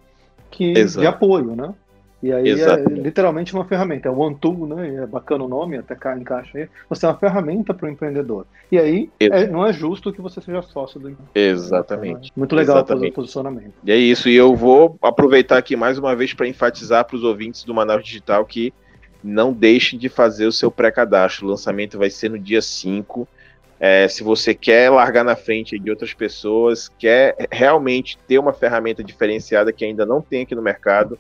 que, 0.50 0.72
de 0.72 1.07
apoio, 1.07 1.57
né? 1.57 1.74
E 2.22 2.33
aí 2.33 2.50
é 2.50 2.62
é 2.62 2.76
literalmente 2.85 3.52
uma 3.52 3.64
ferramenta, 3.64 4.09
é 4.09 4.11
o 4.11 4.16
One 4.16 4.37
Tool, 4.37 4.66
né? 4.68 5.02
É 5.02 5.07
bacana 5.07 5.42
o 5.42 5.48
nome, 5.48 5.76
até 5.76 5.96
cá 5.96 6.16
encaixa 6.16 6.57
aí. 6.57 6.68
Você 6.88 7.05
é 7.05 7.09
uma 7.09 7.18
ferramenta 7.18 7.74
para 7.74 7.87
o 7.87 7.90
empreendedor. 7.90 8.46
E 8.70 8.78
aí 8.78 9.11
é, 9.18 9.48
não 9.48 9.66
é 9.66 9.72
justo 9.72 10.12
que 10.12 10.20
você 10.20 10.40
seja 10.40 10.62
sócio 10.62 11.00
do 11.00 11.11
empreendedor. 11.11 11.35
Exatamente. 11.35 12.33
Muito 12.37 12.55
legal 12.55 12.76
Exatamente. 12.76 13.11
o 13.11 13.14
posicionamento. 13.14 13.72
E 13.85 13.90
é 13.90 13.96
isso, 13.96 14.28
e 14.28 14.37
eu 14.37 14.55
vou 14.55 14.96
aproveitar 15.02 15.59
aqui 15.59 15.74
mais 15.74 15.98
uma 15.98 16.14
vez 16.14 16.33
para 16.33 16.46
enfatizar 16.46 17.05
para 17.05 17.16
os 17.16 17.24
ouvintes 17.24 17.64
do 17.64 17.74
Manaus 17.74 18.05
Digital 18.05 18.44
que 18.44 18.72
não 19.22 19.52
deixem 19.52 19.98
de 19.98 20.08
fazer 20.08 20.46
o 20.46 20.52
seu 20.52 20.70
pré-cadastro. 20.70 21.46
O 21.46 21.50
lançamento 21.50 21.98
vai 21.98 22.11
ser 22.11 22.30
no 22.30 22.38
dia 22.38 22.61
5. 22.61 23.26
É, 23.78 24.06
se 24.08 24.22
você 24.22 24.54
quer 24.54 24.90
largar 24.90 25.24
na 25.24 25.35
frente 25.35 25.78
de 25.78 25.90
outras 25.90 26.14
pessoas, 26.14 26.88
quer 26.98 27.35
realmente 27.50 28.18
ter 28.28 28.38
uma 28.38 28.52
ferramenta 28.52 29.02
diferenciada 29.02 29.72
que 29.72 29.85
ainda 29.85 30.06
não 30.06 30.20
tem 30.20 30.42
aqui 30.42 30.54
no 30.54 30.62
mercado, 30.62 31.18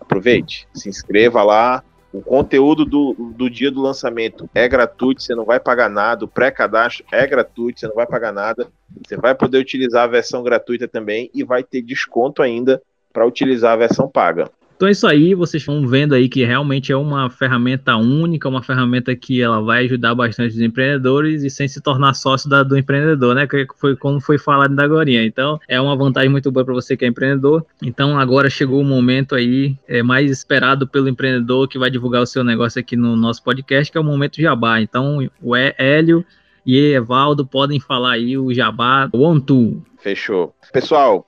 aproveite, 0.00 0.68
se 0.74 0.88
inscreva 0.88 1.42
lá. 1.42 1.82
O 2.12 2.22
conteúdo 2.22 2.84
do, 2.84 3.14
do 3.14 3.50
dia 3.50 3.70
do 3.70 3.82
lançamento 3.82 4.48
é 4.54 4.68
gratuito, 4.68 5.22
você 5.22 5.34
não 5.34 5.44
vai 5.44 5.58
pagar 5.58 5.90
nada. 5.90 6.24
O 6.24 6.28
pré-cadastro 6.28 7.04
é 7.10 7.26
gratuito, 7.26 7.80
você 7.80 7.88
não 7.88 7.94
vai 7.94 8.06
pagar 8.06 8.32
nada. 8.32 8.68
Você 9.04 9.16
vai 9.16 9.34
poder 9.34 9.58
utilizar 9.58 10.04
a 10.04 10.06
versão 10.06 10.42
gratuita 10.42 10.86
também 10.86 11.28
e 11.34 11.42
vai 11.42 11.64
ter 11.64 11.82
desconto 11.82 12.40
ainda 12.40 12.80
para 13.12 13.26
utilizar 13.26 13.72
a 13.72 13.76
versão 13.76 14.08
paga. 14.08 14.48
Então 14.84 14.90
é 14.90 14.92
isso 14.92 15.06
aí, 15.06 15.34
vocês 15.34 15.62
estão 15.62 15.86
vendo 15.86 16.14
aí 16.14 16.28
que 16.28 16.44
realmente 16.44 16.92
é 16.92 16.96
uma 16.96 17.30
ferramenta 17.30 17.96
única, 17.96 18.46
uma 18.46 18.62
ferramenta 18.62 19.16
que 19.16 19.40
ela 19.40 19.62
vai 19.62 19.86
ajudar 19.86 20.14
bastante 20.14 20.52
os 20.52 20.60
empreendedores 20.60 21.42
e 21.42 21.48
sem 21.48 21.66
se 21.66 21.80
tornar 21.80 22.12
sócio 22.12 22.50
da, 22.50 22.62
do 22.62 22.76
empreendedor, 22.76 23.34
né? 23.34 23.46
Que 23.46 23.66
foi 23.76 23.96
como 23.96 24.20
foi 24.20 24.36
falado 24.36 24.76
da 24.76 24.86
Gorinha. 24.86 25.24
Então 25.24 25.58
é 25.66 25.80
uma 25.80 25.96
vantagem 25.96 26.28
muito 26.28 26.52
boa 26.52 26.66
para 26.66 26.74
você 26.74 26.98
que 26.98 27.04
é 27.06 27.08
empreendedor. 27.08 27.64
Então 27.82 28.18
agora 28.18 28.50
chegou 28.50 28.78
o 28.78 28.84
momento 28.84 29.34
aí 29.34 29.74
é, 29.88 30.02
mais 30.02 30.30
esperado 30.30 30.86
pelo 30.86 31.08
empreendedor 31.08 31.66
que 31.66 31.78
vai 31.78 31.88
divulgar 31.88 32.20
o 32.20 32.26
seu 32.26 32.44
negócio 32.44 32.78
aqui 32.78 32.94
no 32.94 33.16
nosso 33.16 33.42
podcast, 33.42 33.90
que 33.90 33.96
é 33.96 34.00
o 34.02 34.04
momento 34.04 34.38
Jabá. 34.38 34.82
Então 34.82 35.26
o 35.40 35.56
Hélio 35.56 36.22
e 36.66 36.92
Evaldo 36.92 37.46
podem 37.46 37.80
falar 37.80 38.12
aí 38.12 38.36
o 38.36 38.52
Jabá 38.52 39.08
One 39.14 39.40
Two. 39.40 39.82
Fechou. 39.98 40.54
Pessoal, 40.74 41.26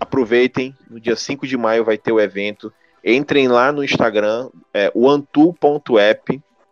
aproveitem, 0.00 0.74
no 0.88 0.98
dia 0.98 1.16
5 1.16 1.46
de 1.46 1.58
maio 1.58 1.84
vai 1.84 1.98
ter 1.98 2.10
o 2.10 2.18
evento 2.18 2.72
Entrem 3.04 3.48
lá 3.48 3.70
no 3.70 3.84
Instagram, 3.84 4.48
é. 4.72 4.90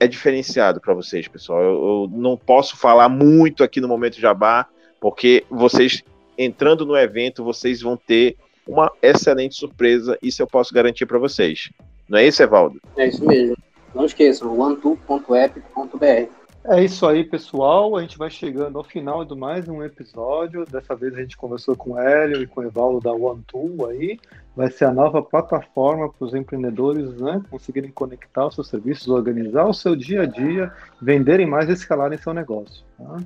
é 0.00 0.06
diferenciado 0.06 0.80
para 0.80 0.94
vocês, 0.94 1.28
pessoal. 1.28 1.62
Eu, 1.62 1.70
eu, 1.72 2.10
não 2.12 2.36
posso 2.36 2.76
falar 2.76 3.08
muito 3.08 3.62
aqui 3.62 3.80
no 3.80 3.88
momento 3.88 4.20
Jabá, 4.20 4.66
porque 5.00 5.44
vocês 5.48 6.02
entrando 6.36 6.84
no 6.84 6.96
evento, 6.96 7.44
vocês 7.44 7.80
vão 7.80 7.96
ter 7.96 8.36
uma 8.66 8.90
excelente 9.00 9.54
surpresa. 9.54 10.18
Isso 10.22 10.42
eu 10.42 10.46
posso 10.46 10.74
garantir 10.74 11.06
para 11.06 11.18
vocês. 11.18 11.70
Não 12.08 12.18
é 12.18 12.26
isso, 12.26 12.42
Evaldo? 12.42 12.80
É 12.96 13.06
isso 13.06 13.24
mesmo. 13.24 13.56
Não 13.94 14.04
esqueçam, 14.04 14.56
one2.app.br. 14.56 16.43
É 16.66 16.82
isso 16.82 17.06
aí, 17.06 17.22
pessoal. 17.22 17.94
A 17.94 18.00
gente 18.00 18.16
vai 18.16 18.30
chegando 18.30 18.78
ao 18.78 18.84
final 18.84 19.22
de 19.22 19.34
mais 19.34 19.68
um 19.68 19.82
episódio. 19.82 20.64
Dessa 20.64 20.96
vez 20.96 21.12
a 21.14 21.20
gente 21.20 21.36
conversou 21.36 21.76
com 21.76 21.90
o 21.90 21.98
Hélio 21.98 22.40
e 22.40 22.46
com 22.46 22.62
o 22.62 22.64
Evaldo 22.64 23.00
da 23.00 23.12
OneTool 23.12 23.86
aí. 23.86 24.18
Vai 24.56 24.70
ser 24.70 24.86
a 24.86 24.90
nova 24.90 25.20
plataforma 25.20 26.10
para 26.10 26.24
os 26.24 26.34
empreendedores 26.34 27.20
né, 27.20 27.42
conseguirem 27.50 27.90
conectar 27.90 28.46
os 28.46 28.54
seus 28.54 28.68
serviços, 28.68 29.08
organizar 29.08 29.66
o 29.66 29.74
seu 29.74 29.94
dia 29.94 30.22
a 30.22 30.26
dia, 30.26 30.72
venderem 31.02 31.46
mais 31.46 31.68
e 31.68 31.72
escalarem 31.72 32.16
seu 32.16 32.32
negócio. 32.32 32.82
Tá? 32.96 33.18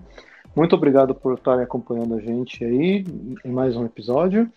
Muito 0.57 0.75
obrigado 0.75 1.15
por 1.15 1.35
estarem 1.35 1.63
acompanhando 1.63 2.17
a 2.17 2.21
gente 2.21 2.65
aí 2.65 3.05
em 3.45 3.53
mais 3.53 3.77
um 3.77 3.85
episódio. 3.85 4.51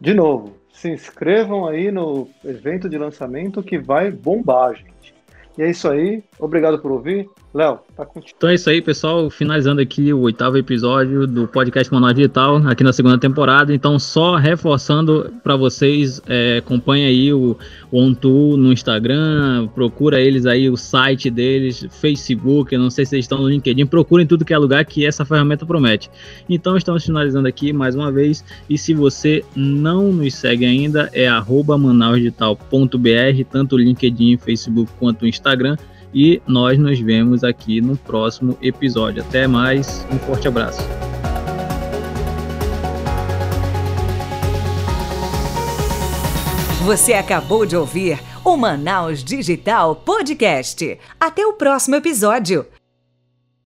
De 0.00 0.14
novo, 0.14 0.54
se 0.72 0.88
inscrevam 0.88 1.66
aí 1.66 1.90
no 1.90 2.28
evento 2.44 2.88
de 2.88 2.96
lançamento 2.96 3.60
que 3.60 3.76
vai 3.76 4.08
bombar, 4.08 4.76
gente. 4.76 5.12
E 5.58 5.62
é 5.62 5.70
isso 5.70 5.88
aí. 5.90 6.22
Obrigado 6.38 6.78
por 6.78 6.92
ouvir. 6.92 7.28
Léo, 7.52 7.80
tá 7.96 8.06
contigo. 8.06 8.32
Então 8.36 8.48
é 8.48 8.54
isso 8.54 8.70
aí, 8.70 8.80
pessoal. 8.80 9.28
Finalizando 9.28 9.80
aqui 9.80 10.12
o 10.12 10.20
oitavo 10.20 10.56
episódio 10.56 11.26
do 11.26 11.48
podcast 11.48 11.92
Manual 11.92 12.12
Digital, 12.12 12.58
aqui 12.68 12.84
na 12.84 12.92
segunda 12.92 13.18
temporada. 13.18 13.74
Então, 13.74 13.98
só 13.98 14.36
reforçando 14.36 15.34
para 15.42 15.56
vocês, 15.56 16.22
é, 16.28 16.58
acompanha 16.58 17.08
aí 17.08 17.32
o, 17.32 17.58
OnTool 17.90 18.56
no 18.56 18.72
Instagram, 18.72 19.66
procura 19.74 20.20
eles 20.20 20.46
aí, 20.46 20.70
o 20.70 20.76
site 20.76 21.28
deles, 21.28 21.84
Facebook, 21.90 22.76
não 22.76 22.88
sei 22.88 23.04
se 23.04 23.16
eles 23.16 23.24
estão 23.24 23.42
no 23.42 23.48
LinkedIn, 23.48 23.84
procurem 23.86 24.28
tudo 24.28 24.44
que 24.44 24.54
é 24.54 24.58
lugar 24.58 24.84
que 24.84 25.04
essa 25.04 25.24
ferramenta 25.24 25.66
promete. 25.66 26.08
Então, 26.48 26.76
estamos 26.76 27.04
finalizando 27.04 27.48
aqui 27.48 27.72
mais 27.72 27.96
uma 27.96 28.12
vez. 28.12 28.44
E 28.68 28.78
se 28.78 28.94
você 28.94 29.44
não 29.56 30.12
nos 30.12 30.34
segue 30.34 30.64
ainda, 30.64 31.10
é 31.12 31.28
manausdigital.br, 31.28 33.44
tanto 33.50 33.74
o 33.74 33.78
LinkedIn, 33.78 34.36
Facebook 34.36 34.88
quanto 35.00 35.22
o 35.22 35.26
Instagram 35.26 35.76
e 36.14 36.40
nós 36.46 36.78
nos 36.78 36.98
vemos 37.00 37.44
aqui 37.44 37.80
no 37.80 37.96
próximo 37.96 38.56
episódio. 38.60 39.22
Até 39.22 39.46
mais, 39.46 40.06
um 40.12 40.18
forte 40.18 40.48
abraço. 40.48 40.82
Você 46.84 47.12
acabou 47.12 47.64
de 47.64 47.76
ouvir 47.76 48.18
o 48.44 48.56
Manaus 48.56 49.22
Digital 49.22 49.94
Podcast. 49.94 50.98
Até 51.20 51.46
o 51.46 51.52
próximo 51.52 51.96
episódio. 51.96 52.66